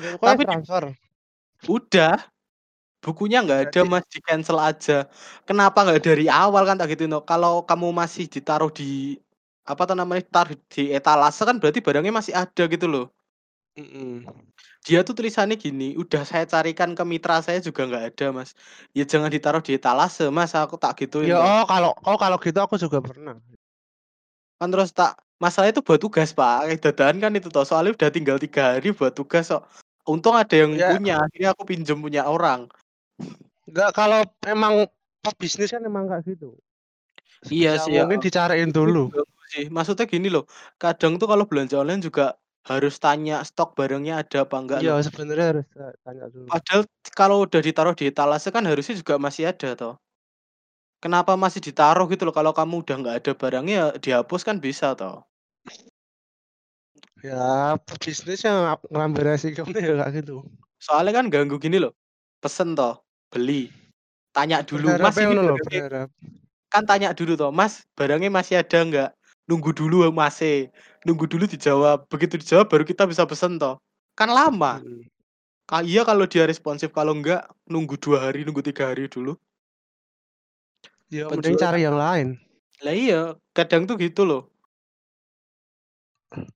[0.00, 0.84] Ya Tapi di transfer.
[1.70, 2.16] Udah.
[3.04, 5.04] Bukunya nggak ada Mas, di-cancel aja.
[5.44, 7.20] Kenapa nggak dari awal kan tak gituin toh.
[7.20, 9.20] Kalau kamu masih ditaruh di
[9.68, 13.12] apa tuh namanya, taruh di etalase kan berarti barangnya masih ada gitu loh.
[13.76, 14.24] Mhm.
[14.88, 18.56] Dia tuh tulisannya gini, udah saya carikan ke mitra saya juga nggak ada Mas.
[18.96, 22.56] Ya jangan ditaruh di etalase Mas, aku tak gituin Ya oh kalau oh kalau gitu
[22.56, 23.36] aku juga pernah.
[24.56, 27.68] Kan terus tak masalahnya itu buat tugas Pak, kayak dadakan kan itu toh.
[27.68, 29.68] Soalnya udah tinggal tiga hari buat tugas kok.
[30.04, 30.92] Untung ada yang Ya.
[30.92, 32.68] punya, akhirnya aku pinjem punya orang.
[33.64, 34.84] Enggak kalau emang
[35.24, 36.60] pebisnis kan emang kayak gitu.
[37.48, 38.24] Iya Sebisa sih, mungkin heeh.
[38.24, 39.08] dicariin dulu.
[39.52, 39.64] sih.
[39.72, 40.44] Maksudnya gini loh,
[40.82, 42.36] kadang tuh kalau belanja online juga
[42.68, 44.80] harus tanya stok barangnya ada apa enggak.
[44.84, 46.48] Iya sebenarnya harus ta tanya dulu.
[46.52, 46.82] Padahal
[47.16, 49.94] kalau udah ditaruh di etalase kan harusnya juga masih ada toh.
[51.02, 54.94] Kenapa masih ditaruh gitu loh, kalau kamu udah nggak ada barangnya ya dihapus kan bisa
[54.94, 55.24] toh.
[57.24, 60.44] Ya pebisnis yang ngambil resikonya ya kayak gitu.
[60.76, 61.96] Soalnya kan ganggu gini loh,
[62.44, 63.00] pesen toh,
[63.32, 63.72] beli,
[64.36, 66.08] tanya dulu, "Mas Berharapnya ini ngono lho, barangnya" berharap.
[66.72, 69.10] kan tanya dulu toh, "Mas barangnya masih ada nggak?"
[69.50, 70.70] Nunggu dulu Masnya,
[71.08, 73.80] nunggu dulu dijawab, begitu dijawab baru kita bisa pesen toh.
[74.18, 74.80] Kan lama.
[75.68, 79.38] Ka iya kalau dia responsif, kalau enggak nunggu 2 hari, nunggu 3 hari dulu.
[81.12, 82.40] Ya mending cari yang lain.
[82.82, 83.20] Lah iya,
[83.54, 84.53] kadang tuh gitu loh.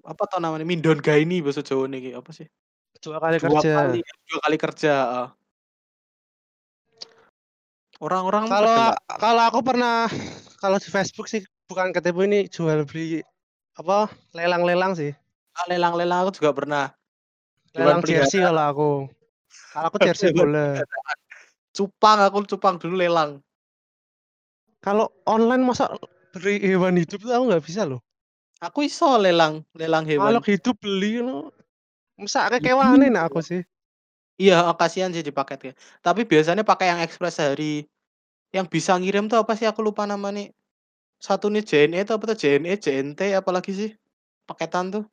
[0.04, 2.46] Apa toh namanya, mindon gaeni bahasa Jawane iki, apa sih?
[2.98, 3.72] 2 kali 2 kerja.
[3.78, 4.94] kali 2 kali kerja.
[7.98, 10.06] Orang-orang Kalau kalau aku pernah
[10.62, 13.22] kalau di Facebook sih bukan ketipu ini jual beli
[13.74, 15.10] apa, lelang-lelang sih.
[15.54, 16.84] Ah, lelang-lelang aku juga pernah.
[17.74, 18.90] Lelang jersey kalau aku.
[19.74, 21.18] Kalau aku jersey peliharaan.
[21.74, 23.38] Cupang, aku cupang dulu lelang.
[24.82, 25.90] Kalau online masa
[26.34, 28.02] beli hewan hidup tuh aku nggak bisa loh.
[28.58, 30.34] Aku iso lelang, lelang hewan.
[30.34, 31.54] Makhluk hidup beli loh.
[32.18, 33.62] Masa kekewanin aku sih.
[34.38, 35.78] Iya, kasihan sih dipaketnya.
[36.02, 37.86] Tapi biasanya pakai yang ekspres sehari.
[38.50, 40.50] Yang bisa ngirim tuh apa sih aku lupa namanya.
[41.18, 43.90] Satu nih JNE itu apa tuh JNE, JNT apalagi sih?
[44.46, 45.04] Paketan tuh.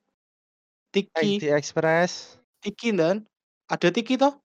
[0.93, 1.41] Tiki.
[1.41, 2.37] ID Express.
[2.61, 3.25] Tiki dan
[3.69, 4.37] ada Tiki toh?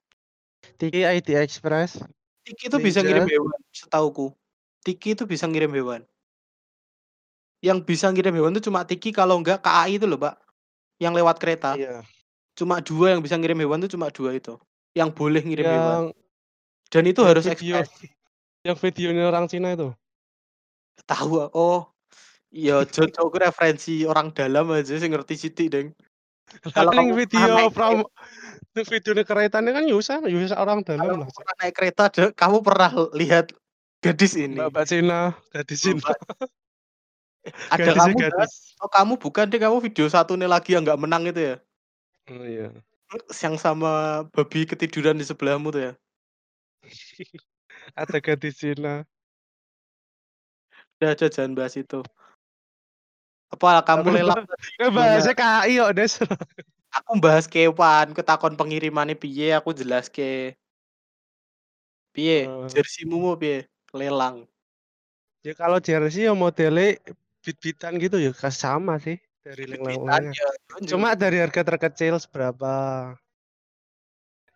[0.80, 2.00] Tiki ID Express.
[2.44, 3.36] Tiki itu bisa ngirim Ninja.
[3.36, 4.32] hewan, setauku.
[4.80, 6.02] Tiki itu bisa ngirim hewan.
[7.60, 10.40] Yang bisa ngirim hewan tuh cuma Tiki kalau enggak KAI itu loh, Pak.
[10.96, 11.76] Yang lewat kereta.
[11.76, 12.00] Iya.
[12.56, 14.56] Cuma 2 yang bisa ngirim hewan tuh cuma 2 itu.
[14.96, 15.92] Yang boleh ngirim hewan.
[15.92, 16.06] Yang
[16.90, 17.90] Dan itu yang harus video ekspres.
[18.66, 19.92] yang videonya orang Cina itu.
[21.04, 21.88] Tahu, oh.
[22.50, 25.88] Jojo ku referensi orang dalam aja sih ngerti sithik, Deng.
[26.74, 28.06] Kalau kamu pernah video promo
[28.74, 31.28] kereta keretanya kan Yusa, Yusa orang kalau dalam lah.
[31.30, 33.54] Pernah naik kereta, kamu pernah lihat
[34.02, 34.58] gadis ini?
[34.58, 35.20] Mbak-mbak Cina,
[35.54, 36.02] gadis Cina.
[36.02, 36.18] Mbak
[37.72, 38.48] ada kamu kan?
[38.80, 41.56] Oh, kamu bukan deh, kamu video satu nih lagi yang nggak menang itu ya?
[42.28, 42.68] Oh iya.
[43.28, 45.92] Yang sama babi ketiduran di sebelahmu tuh ya?
[48.00, 49.08] Ada gadis Cina.
[51.00, 52.04] Udah, udah jangan bahas itu.
[53.50, 54.44] Apa kamu gimana?
[54.92, 56.14] bahasnya KAI kok, Des.
[57.00, 60.58] Aku bahas kewan, ketakon pengirimannya piye, aku jelaske.
[62.10, 62.50] Piye?
[62.50, 62.66] Oh.
[62.66, 63.70] Jerseymu mau piye?
[63.94, 64.50] Lelang.
[65.46, 67.00] Ya kalau jersey ya modelnya
[67.40, 70.36] bit-bitan gitu ya kas sama sih dari Bit-bitan lelang-lelangan.
[70.36, 70.50] ya,
[70.88, 72.72] Cuma dari harga terkecil seberapa.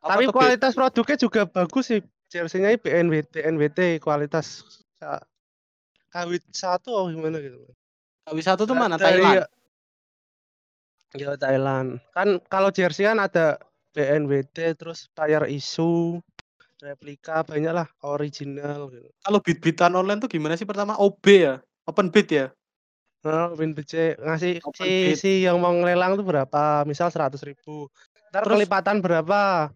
[0.04, 2.00] Apa Tapi tuh kualitas produknya juga bagus sih.
[2.28, 4.66] Jersey-nya BNWT, NWT kualitas
[6.10, 7.62] KW satu atau gimana gitu.
[8.26, 8.96] KW1 tuh Da- mana?
[8.98, 9.46] dari Thailand?
[11.14, 11.88] ya Thailand.
[12.10, 13.62] Kan kalau jersey kan ada
[13.94, 16.18] BNWT terus tayar isu,
[16.82, 19.08] replika banyak lah original gitu.
[19.22, 20.98] Kalau bit-bitan online tuh gimana sih pertama?
[20.98, 21.62] OB ya?
[21.86, 22.46] Open bid ya?
[23.24, 25.16] Nah, Win BC ngasih Open si bid.
[25.16, 26.84] si yang mau ngelelang tuh berapa?
[26.84, 27.88] Misal 100.000.
[28.28, 29.72] Ntar Terus kelipatan berapa?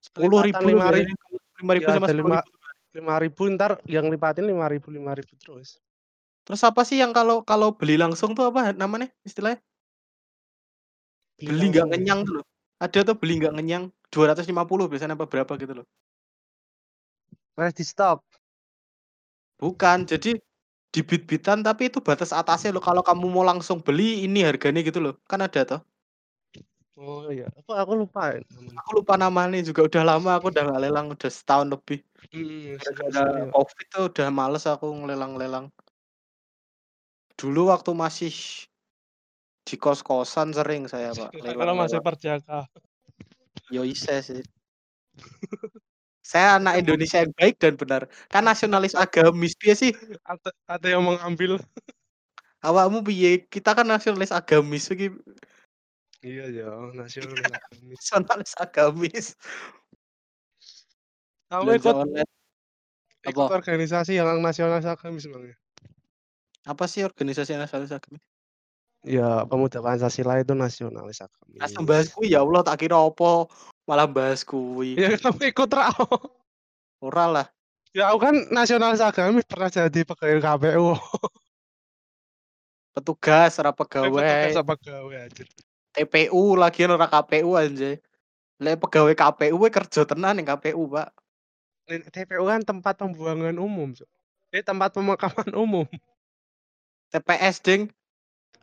[0.00, 1.12] sepuluh ribu lima ribu.
[1.60, 2.56] lima ribu Ya sama lima ribu.
[2.96, 5.76] lima ribu ntar yang lipatin lima ribu lima ribu terus.
[6.46, 9.60] Terus apa sih yang kalau kalau beli langsung tuh apa namanya istilahnya?
[11.36, 11.90] Beli Beli nggak ya.
[11.92, 12.46] ngenyang tuh loh.
[12.80, 15.86] Ada tuh beli nggak ngenyang 250 biasanya apa berapa gitu loh.
[17.58, 18.22] Ready stock.
[19.56, 20.36] Bukan, jadi
[20.96, 22.80] dibit-bitan tapi itu batas atasnya loh.
[22.80, 25.20] Kalau kamu mau langsung beli ini harganya gitu loh.
[25.28, 25.80] Kan ada toh.
[26.96, 28.40] Oh iya, apa aku lupa ya.
[28.80, 32.00] Aku lupa namanya juga udah lama aku udah nggak lelang udah setahun lebih.
[32.32, 33.52] Hmm, Gara-gara serius.
[33.52, 35.68] Covid tuh udah males aku ngelelang-lelang.
[37.36, 38.32] Dulu waktu masih
[39.68, 42.64] di kos-kosan sering saya, Pak, Kalau masih perjaka.
[43.68, 44.40] Yo sih.
[46.26, 48.10] Saya anak Indonesia yang baik dan benar.
[48.26, 49.92] Kan nasionalis agamis piye sih?
[50.26, 51.62] Ada, ada yang mengambil.
[52.66, 53.46] Awakmu piye?
[53.46, 55.14] Kita kan nasionalis agamis iki
[56.26, 57.94] Iya ya, nasional agamis.
[57.94, 59.26] nasionalis agamis.
[61.46, 61.94] Kamu ikut
[63.30, 63.54] ikut Apa?
[63.62, 65.56] organisasi yang nasional agamis bang ya?
[66.66, 68.24] Apa sih organisasi nasionalis agamis?
[69.06, 71.22] Ya, pemuda Pancasila itu nasionalis
[71.62, 71.86] Asal agamis.
[71.86, 73.46] bahas kuwi ya Allah tak kira apa
[73.86, 74.98] malah bahas kuwi.
[74.98, 76.06] Ya kamu ikut rao.
[77.00, 77.46] Ora lah.
[77.94, 80.92] Ya aku kan nasionalis agamis pernah jadi pegawai KPU.
[82.92, 84.68] Petugas ora Eh, petugas pegawai.
[84.76, 85.44] pegawai aja.
[85.96, 87.96] TPU lagian ora KPU anjay.
[88.60, 91.08] Lek pegawai KPU we kerja tenan ning KPU, Pak.
[91.86, 94.08] TPU kan tempat pembuangan umum, Cuk.
[94.52, 95.86] Ini tempat pemakaman umum.
[97.12, 97.92] TPS ding,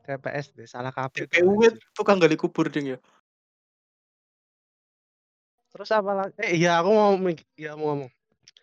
[0.03, 1.29] TPS deh, salah KP.
[1.29, 1.61] TPU
[1.93, 2.99] tukang gali kubur ding ya.
[5.73, 6.37] Terus apa lagi?
[6.37, 7.11] Eh iya aku mau
[7.57, 8.11] ya mau ngomong.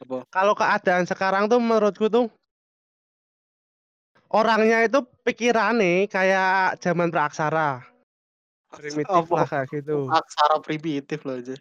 [0.06, 0.18] Apa?
[0.30, 2.30] Kalau keadaan sekarang tuh menurutku tuh
[4.30, 7.82] orangnya itu pikirannya kayak zaman praksara.
[8.70, 9.34] Primitif Apa?
[9.34, 10.06] lah kayak gitu.
[10.06, 11.58] Aksara primitif loh aja.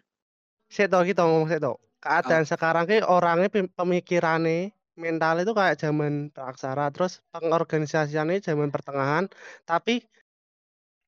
[0.70, 1.76] Saya tau kita ngomong saya tau.
[2.00, 9.24] Keadaan sekarang ki orangnya pem- pemikirannya mental itu kayak zaman praksara terus pengorganisasiannya zaman pertengahan
[9.64, 10.04] tapi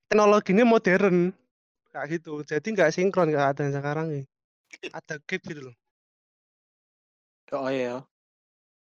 [0.09, 1.37] teknologinya modern
[1.93, 4.25] kayak gitu jadi nggak sinkron keadaan sekarang nih
[4.91, 5.77] ada gap gitu loh
[7.53, 8.01] Oh iya.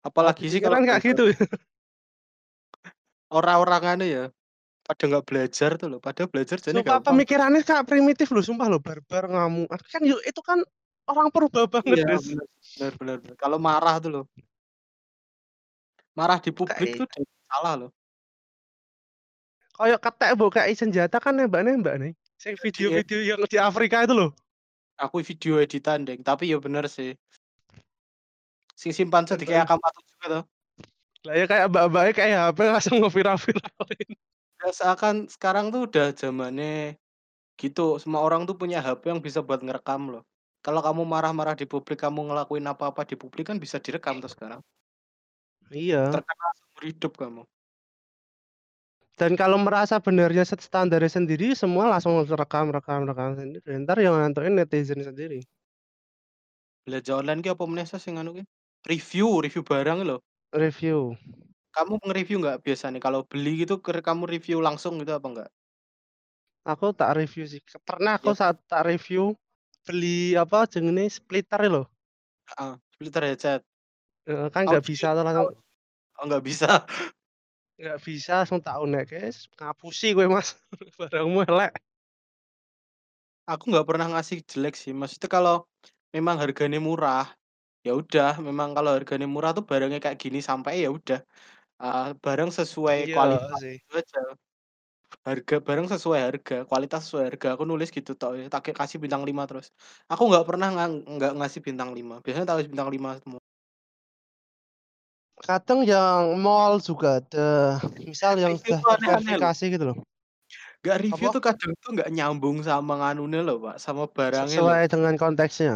[0.02, 1.30] Apalagi sih kan kayak gitu
[3.30, 4.24] orang-orangannya ya
[4.82, 6.00] pada nggak belajar tuh loh.
[6.02, 7.14] Pada belajar jadi sumpah gampang.
[7.14, 10.66] pemikirannya kayak primitif loh sumpah loh barbar ngamuk kan yuk itu kan
[11.06, 13.18] orang purba banget Iya, benar, benar.
[13.38, 14.24] Kalau marah tuh loh.
[16.18, 17.90] Marah di publik Kayak- tuh udah salah loh.
[19.78, 24.30] kayak ketek buka senjata kan nembak nembak nih Sing video-video yang di Afrika itu loh
[24.96, 27.12] Aku video editan deng, tapi ya bener sih.
[28.72, 30.44] Sing simpan sedikit kayak akam juga tuh.
[31.26, 34.10] lah ya kayak mbak-mbaknya kayak HP langsung ngeviral-viralin
[34.72, 36.96] Seakan sekarang tuh udah zamannya
[37.60, 38.00] gitu.
[38.00, 40.24] Semua orang tuh punya HP yang bisa buat ngerekam loh.
[40.64, 44.60] Kalau kamu marah-marah di publik, kamu ngelakuin apa-apa di publik kan bisa direkam tuh sekarang.
[45.70, 47.42] iya Terkenal seumur hidup kamu.
[49.20, 54.16] Dan kalau merasa benarnya set standarnya sendiri semua langsung rekam rekam rekam sendiri ntar yang
[54.20, 55.40] nentuin netizen sendiri
[56.86, 58.42] Belanja online ki apa meneh sih sing anu ki?
[58.90, 60.20] Review, review barang loh.
[60.52, 61.16] review
[61.74, 65.48] Kamu nge-review nggak biasa nih kalau beli gitu kamu review langsung gitu apa enggak?
[66.72, 68.36] aku tak review sih pernah aku Ya.
[68.40, 69.34] saat tak review
[69.86, 71.86] beli apa jenis splitter loh
[72.48, 73.62] Heeh, splitter headset.
[74.30, 75.46] Eh, kan nggak bisa tuh langsung
[76.18, 76.66] Oh nggak bisa.
[77.76, 80.56] Nggak bisa langsung tak unek guys ngapusi gue mas
[80.98, 81.76] barangmu elek
[83.46, 84.90] Aku nggak pernah ngasih jelek sih.
[84.90, 85.70] Maksudnya kalau
[86.10, 87.30] memang harganya murah,
[87.86, 88.42] ya udah.
[88.42, 91.22] Memang kalau harganya murah tuh barangnya kayak gini sampai ya udah.
[91.78, 94.18] Ah, barang sesuai iya kualitas sih itu aja.
[95.22, 97.48] Harga barang sesuai harga, kualitas sesuai harga.
[97.54, 99.70] Aku nulis gitu tok, ya, tak kasih bintang 5 terus.
[100.10, 102.18] Aku nggak pernah nggak ngasih bintang 5.
[102.24, 103.45] Biasanya tak kasih bintang 5 semua.
[105.44, 108.96] Kadang yang mall juga ada misal yang sudah loh.
[108.96, 109.98] terverifikasi gitu loh
[110.80, 111.34] Nggak review Apa?
[111.34, 114.70] tuh kadang tuh nggak nyambung sama nganunya loh, Pak, sama barangnya loh.
[114.70, 115.74] sesuai dengan konteksnya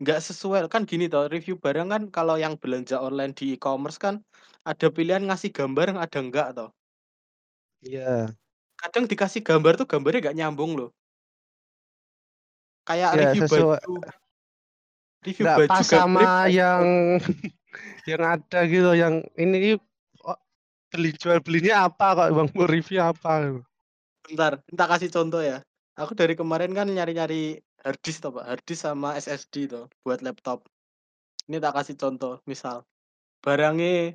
[0.00, 4.24] Nggak sesuai kan gini toh, review barang kan kalau yang belanja online di e-commerce kan
[4.64, 6.72] ada pilihan ngasih gambar ada enggak toh.
[7.84, 8.32] iya
[8.80, 10.88] Kadang dikasih gambar tuh gambarnya nggak nyambung loh.
[12.88, 13.92] Kayak Ya, review sesuai- baju.
[15.20, 16.84] Review nggak baju pas sama yang.
[18.08, 19.78] yang ada gitu yang ini
[20.26, 20.38] oh,
[20.90, 23.62] beli jual belinya apa kok bang mau review apa.
[24.26, 25.62] Bentar, tak kasih contoh ya.
[25.98, 28.44] Aku dari kemarin kan nyari-nyari hard disk toh, Pak.
[28.46, 30.64] Hard disk sama SSD toh buat laptop.
[31.50, 32.86] Ini tak kasih contoh, misal
[33.40, 34.14] barangnya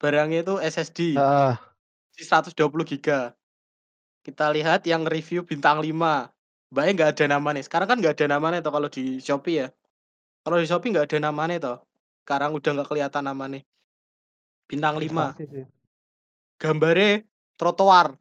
[0.00, 0.98] barangnya itu SSD.
[2.14, 2.54] Di 120
[2.86, 3.34] giga.
[4.24, 5.92] Kita lihat yang review bintang 5.
[6.72, 7.60] Mbaknya nggak ada namanya.
[7.60, 9.68] Sekarang kan nggak ada namanya toh kalau di Shopee ya.
[10.42, 11.78] Kalau di Shopee nggak ada namanya toh.
[12.24, 13.60] Sekarang udah nggak kelihatan namanya.
[14.64, 15.36] Bintang 5.
[15.36, 15.64] Pasti sih.
[16.56, 17.28] Gambare
[17.60, 18.16] trotoar.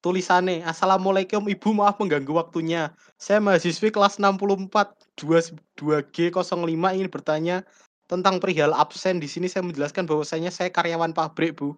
[0.00, 2.88] Tulisannya, Assalamualaikum Ibu maaf mengganggu waktunya.
[3.20, 7.68] Saya mahasiswi kelas 64 2 2G05 ingin bertanya
[8.08, 9.20] tentang perihal absen.
[9.20, 11.76] Di sini saya menjelaskan bahwasanya saya karyawan pabrik, Bu.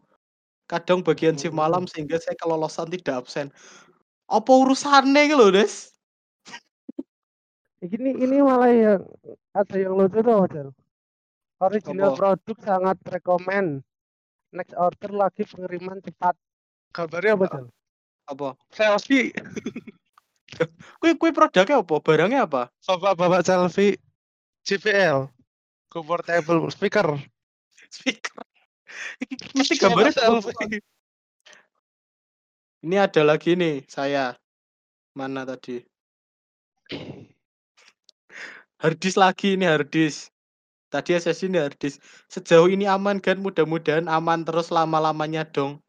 [0.70, 1.90] Kadang bagian shift malam Hmm.
[1.90, 3.50] sehingga saya kelolosan tidak absen.
[4.30, 5.90] Apa urusannya gitu Des?
[7.82, 9.02] Ini ini malah yang
[9.50, 10.46] ada yang lucu tuh.
[11.62, 12.18] Original Apa?
[12.18, 13.86] produk sangat rekomen.
[14.50, 16.34] Next order lagi pengiriman cepat.
[16.90, 17.66] Kabarnya apa, Del?
[18.28, 18.48] Apa?
[18.74, 19.30] Selfie.
[21.00, 21.96] Kui kui produknya apa?
[22.02, 22.68] Barangnya apa?
[22.84, 23.96] Bapak-bapak selfie
[24.68, 25.30] JBL.
[25.88, 27.16] Go portable speaker.
[27.88, 28.44] Speaker.
[29.56, 30.82] Mesti gambarnya Bapak selfie.
[32.82, 34.34] Ini ada lagi nih saya.
[35.14, 35.78] Mana tadi?
[38.82, 40.31] Harddisk lagi ini harddisk.
[40.92, 42.04] Tadi SSD ini harddisk.
[42.28, 43.40] Sejauh ini aman kan?
[43.40, 45.80] Mudah-mudahan aman terus lama-lamanya dong.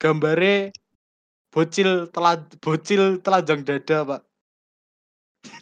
[0.00, 0.72] Gambare
[1.52, 4.20] bocil telan bocil telanjang dada, Pak.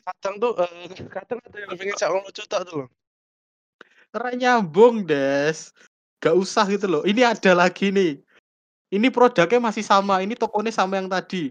[0.07, 2.89] Kadang tuh eh, kadang ada yang pengen cak lucu tak tuh loh.
[4.15, 5.75] Karena nyambung, Des.
[6.23, 7.03] Gak usah gitu loh.
[7.03, 8.23] Ini ada lagi nih.
[8.95, 10.23] Ini produknya masih sama.
[10.23, 11.51] Ini tokonya sama yang tadi.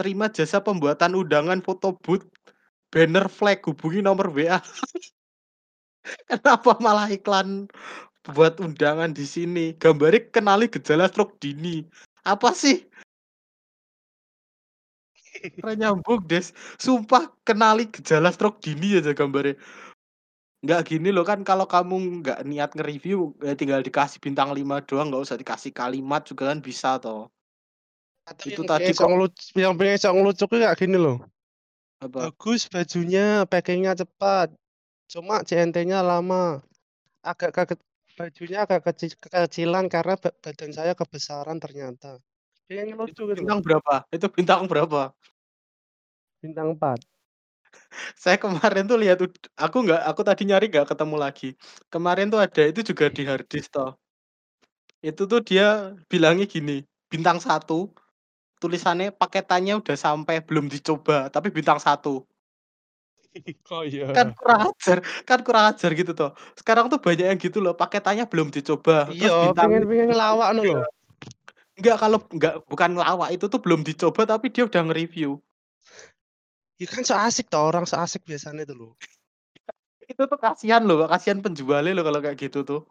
[0.00, 2.24] Terima jasa pembuatan undangan foto booth,
[2.88, 4.56] banner flag, hubungi nomor WA.
[6.28, 7.68] Kenapa malah iklan
[8.24, 9.76] buat undangan di sini?
[9.76, 11.84] Gambarnya kenali gejala stroke dini.
[12.24, 12.84] Apa sih?
[15.60, 16.52] Karena nyambung, Des.
[16.76, 19.56] Sumpah kenali gejala stroke dini aja gambarnya.
[20.60, 25.08] Nggak gini loh kan kalau kamu nggak niat nge-review ya tinggal dikasih bintang 5 doang
[25.08, 27.32] nggak usah dikasih kalimat juga kan bisa toh.
[28.28, 29.08] Atau Itu yang tadi kok
[29.56, 31.24] yang pengen ngelucu tuh kayak gini loh.
[32.04, 32.28] apa?
[32.28, 34.52] Bagus bajunya, packingnya cepat.
[35.10, 36.62] Cuma CNT-nya lama.
[37.26, 37.80] Agak kaget
[38.14, 42.22] bajunya agak kecil, kekecilan karena ba- badan saya kebesaran ternyata.
[42.70, 44.06] Pengen lucu Itu gitu bintang berapa?
[44.14, 45.10] Itu bintang berapa?
[46.38, 47.02] Bintang 4.
[48.22, 49.18] Saya kemarin tuh lihat
[49.58, 51.48] aku nggak aku tadi nyari nggak ketemu lagi.
[51.90, 53.98] Kemarin tuh ada itu juga di harddisk toh.
[55.02, 57.90] Itu tuh dia bilangnya gini, bintang satu
[58.60, 62.28] tulisannya paketannya udah sampai belum dicoba tapi bintang satu
[63.70, 64.10] Oh iya.
[64.10, 66.30] kan kurang ajar kan kurang ajar gitu toh.
[66.58, 70.58] Sekarang tuh banyak yang gitu loh paketannya belum dicoba Iya, bintangnya pengen pengen ngelawak tiga
[70.58, 70.84] loh.
[71.78, 75.38] enggak kalau enggak bukan ngelawak itu tuh belum dicoba tapi dia udah nge-review.
[76.80, 78.92] Ya kan so asik toh orang so asik biasanya tuh loh.
[80.10, 82.82] itu tuh kasihan loh kasihan penjualnya loh kalau kayak gitu tuh.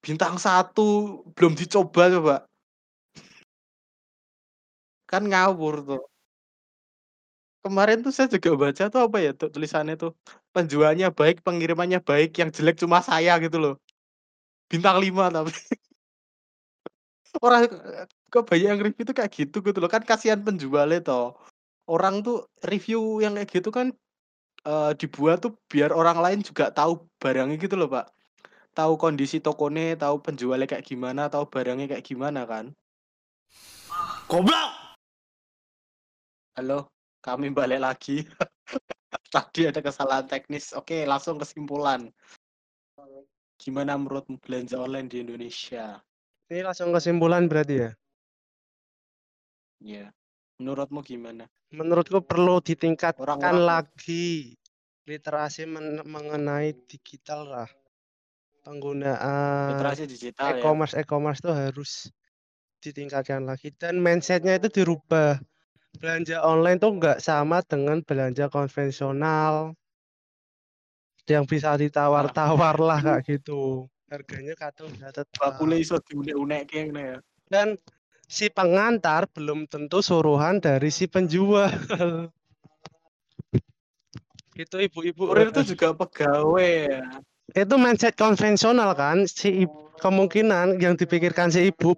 [0.00, 2.36] Bintang satu belum dicoba coba.
[5.10, 6.09] Kan ngawur tuh
[7.60, 10.12] kemarin tuh saya juga baca tuh apa ya tuh tulisannya tuh
[10.54, 13.74] penjualnya baik pengirimannya baik yang jelek cuma saya gitu loh.
[14.70, 15.52] Bintang 5 tapi.
[17.44, 17.70] Orang
[18.32, 19.90] kok banyak yang review tuh kayak gitu gitu loh.
[19.90, 21.38] Kan kasihan penjualnya toh.
[21.86, 23.92] Orang tuh review yang kayak gitu kan
[24.66, 28.10] eh, dibuat tuh biar orang lain juga tahu barangnya gitu loh pak.
[28.74, 32.70] Tahu kondisi tokonya tahu penjualnya kayak gimana tahu barangnya kayak gimana kan.
[34.30, 34.80] Goblok!
[36.60, 38.24] halo kami balik lagi.
[39.34, 40.72] Tadi ada kesalahan teknis.
[40.74, 42.10] Oke langsung kesimpulan.
[43.60, 46.00] Gimana menurutmu belanja online di Indonesia?
[46.50, 47.90] Ini langsung kesimpulan berarti ya.
[49.80, 50.04] ya
[50.58, 51.46] menurutmu gimana?
[51.70, 54.56] Menurutku perlu ditingkatkan Orang-orang- lagi
[55.06, 57.68] literasi men- mengenai digital lah.
[58.60, 60.60] Penggunaan literasi digital ya.
[60.60, 62.10] e-commerce e-commerce tuh harus
[62.84, 63.72] ditingkatkan lagi.
[63.76, 65.40] Dan mindsetnya itu dirubah.
[66.00, 69.76] Belanja online tuh nggak sama dengan belanja konvensional
[71.28, 73.84] yang bisa ditawar-tawar lah kayak gitu.
[74.08, 75.60] Harganya kadang udah tetap.
[75.76, 77.76] iso diunek-unek ya Dan
[78.24, 81.68] si pengantar belum tentu suruhan dari si penjual.
[84.56, 85.30] Itu ibu-ibu.
[85.32, 87.00] kurir itu juga pegawai ya
[87.56, 89.24] Itu mindset konvensional kan.
[89.24, 91.96] Si ibu, kemungkinan yang dipikirkan si ibu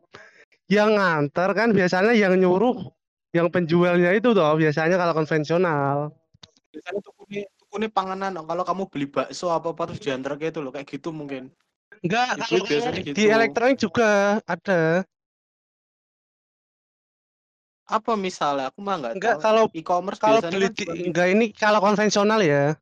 [0.71, 2.93] yang ngantar kan biasanya yang nyuruh
[3.33, 6.13] yang penjualnya itu toh biasanya kalau konvensional.
[6.73, 10.73] biasanya tukune tukune panganan kalau kamu beli bakso apa apa terus diantar kayak itu loh
[10.73, 11.53] kayak gitu mungkin
[12.03, 13.31] Enggak, Ibu kalau biasanya di gitu.
[13.31, 14.09] elektronik juga
[14.45, 15.07] ada.
[17.93, 20.93] apa misalnya aku mah nggak Enggak, tahu kalau e-commerce kalau beli kan di, gitu.
[21.13, 22.73] enggak ini kalau konvensional ya.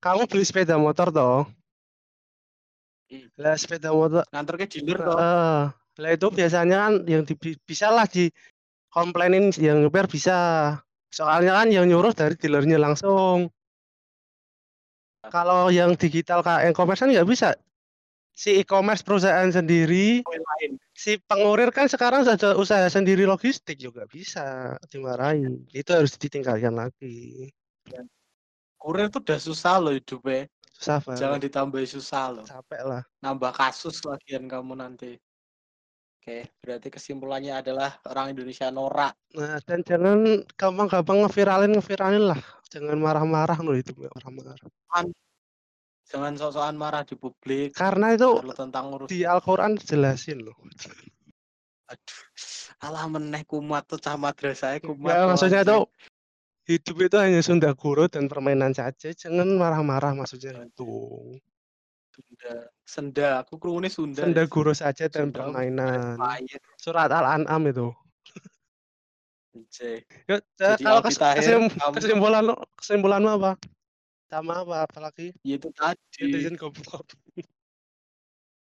[0.00, 1.44] Kamu beli sepeda motor toh.
[3.12, 3.28] Hmm.
[3.36, 5.20] Lah sepeda motor ngantar ke dealer toh
[6.00, 7.34] lah itu biasanya kan yang di,
[7.68, 8.32] bisa lah di
[8.90, 10.36] komplainin yang nyebar bisa
[11.10, 13.50] Soalnya kan yang nyuruh dari dealernya langsung.
[15.26, 17.58] Kalau yang digital kayak e-commerce kan nggak bisa.
[18.32, 20.80] Si e-commerce perusahaan sendiri, lain.
[20.96, 25.66] si pengurir kan sekarang sudah usaha sendiri logistik juga bisa dimarahin.
[25.74, 27.52] Itu harus ditinggalkan lagi.
[28.80, 30.48] Kurir tuh udah susah loh hidupnya.
[30.72, 31.52] Susah Jangan banget.
[31.52, 32.44] ditambah susah loh.
[32.48, 33.02] Capek lah.
[33.20, 35.20] Nambah kasus lagian kamu nanti.
[36.20, 39.16] Oke, berarti kesimpulannya adalah orang Indonesia norak.
[39.32, 42.40] Nah, dan jangan gampang-gampang ngeviralin ngeviralin lah.
[42.68, 44.52] Jangan marah-marah loh itu marah-marah.
[46.04, 47.72] Jangan sok-sokan marah di publik.
[47.72, 50.52] Karena itu Kalau tentang urus di Al-Quran jelasin loh.
[51.88, 52.22] aduh.
[52.84, 55.16] Alah meneh kumat tuh cah madrasah kumat.
[55.16, 55.88] Ya, maksudnya tuh
[56.68, 59.08] hidup itu hanya sunda guru dan permainan saja.
[59.08, 60.84] Jangan marah-marah maksudnya itu.
[62.20, 62.54] Sunda.
[62.84, 64.22] Senda, aku kerungunya Sunda.
[64.24, 66.16] Sunda guru saja dan Sunda, permainan.
[66.76, 67.88] Surat Al-An'am itu.
[69.50, 70.06] anjay.
[70.30, 73.52] Ya, Jadi kalau kes- kamu- kesimpulan lo kesimpulanmu apa?
[74.30, 75.34] Sama apa apalagi?
[75.42, 76.22] Ya itu tadi.
[76.22, 77.02] Netizen goblok.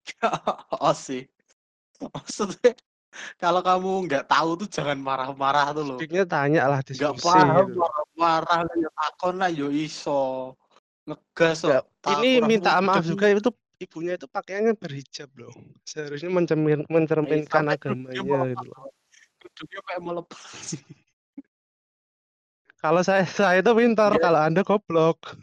[0.83, 1.23] oh sih.
[2.03, 2.75] Maksudnya
[3.39, 5.97] kalau kamu nggak tahu tuh jangan marah-marah tuh loh.
[6.01, 7.79] Speaknya tanya lah Nggak diskusi paham gitu.
[7.79, 10.51] marah-marah lah ya takon lah yo iso.
[11.03, 11.85] Ngegas Ya, kok.
[11.99, 15.51] tak ini minta maaf juga itu ibunya itu pakaiannya berhijab loh.
[15.83, 18.87] Seharusnya mencermin, mencerminkan sampai agamanya gitu loh.
[19.83, 20.79] Kayak mau lepas.
[22.79, 24.19] Kalau saya saya itu pintar, Ya.
[24.21, 25.39] kalau Anda goblok.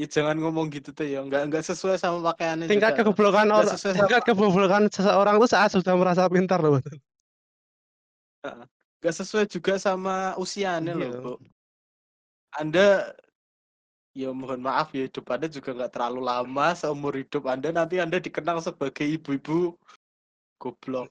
[0.00, 1.20] ya jangan ngomong gitu tuh ya.
[1.20, 3.04] Nggak nggak sesuai sama pakaiannya Tingkat juga.
[3.04, 6.80] kegoblokan orang, tingkat kegoblokan seseorang itu saat sudah merasa pintar loh.
[9.02, 11.20] Nggak sesuai juga sama usianya loh, Iya.
[11.20, 11.32] Bu.
[12.56, 13.12] Anda
[14.12, 18.20] ya mohon maaf ya hidup Anda juga nggak terlalu lama seumur hidup Anda nanti Anda
[18.20, 19.76] dikenal sebagai ibu-ibu
[20.60, 21.08] goblok.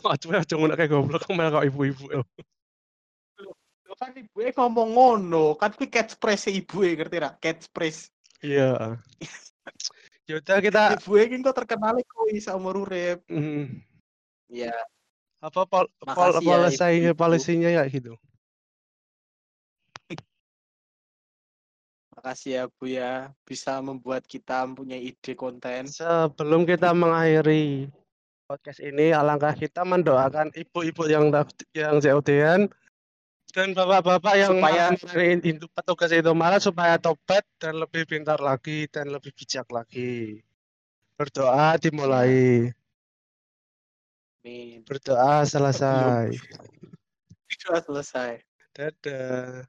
[0.00, 2.04] Aduh, aja ngono kayak goblok malah kok ibu-ibu.
[2.16, 7.36] Loh, kan ibu ngomong ngono, kan kuwi catchphrase ibu ngerti ra?
[7.36, 8.08] Catchphrase.
[8.40, 8.96] Iya.
[10.28, 13.24] Yaudah kita Ibu iki kok terkenal kuwi seumur urip.
[13.28, 13.84] mm,
[14.48, 14.72] Ya,
[15.44, 18.16] apa pol, pol, ya, polisinya ya gitu.
[22.18, 25.86] Makasih ya Bu ya bisa membuat kita mempunyai ide konten.
[25.86, 27.86] Sebelum kita mengakhiri
[28.50, 31.30] podcast ini, alangkah kita mendoakan ibu-ibu yang
[31.78, 32.66] yang COD-an
[33.54, 39.14] dan bapak-bapak yang Supaya- itu petugas itu marah supaya tobat dan lebih pintar lagi dan
[39.14, 40.42] lebih bijak lagi.
[41.14, 42.70] Berdoa dimulai,
[44.42, 44.82] Amin.
[44.86, 46.34] berdoa selesai.
[47.58, 48.32] Sudah selesai.
[48.74, 49.66] Dadah.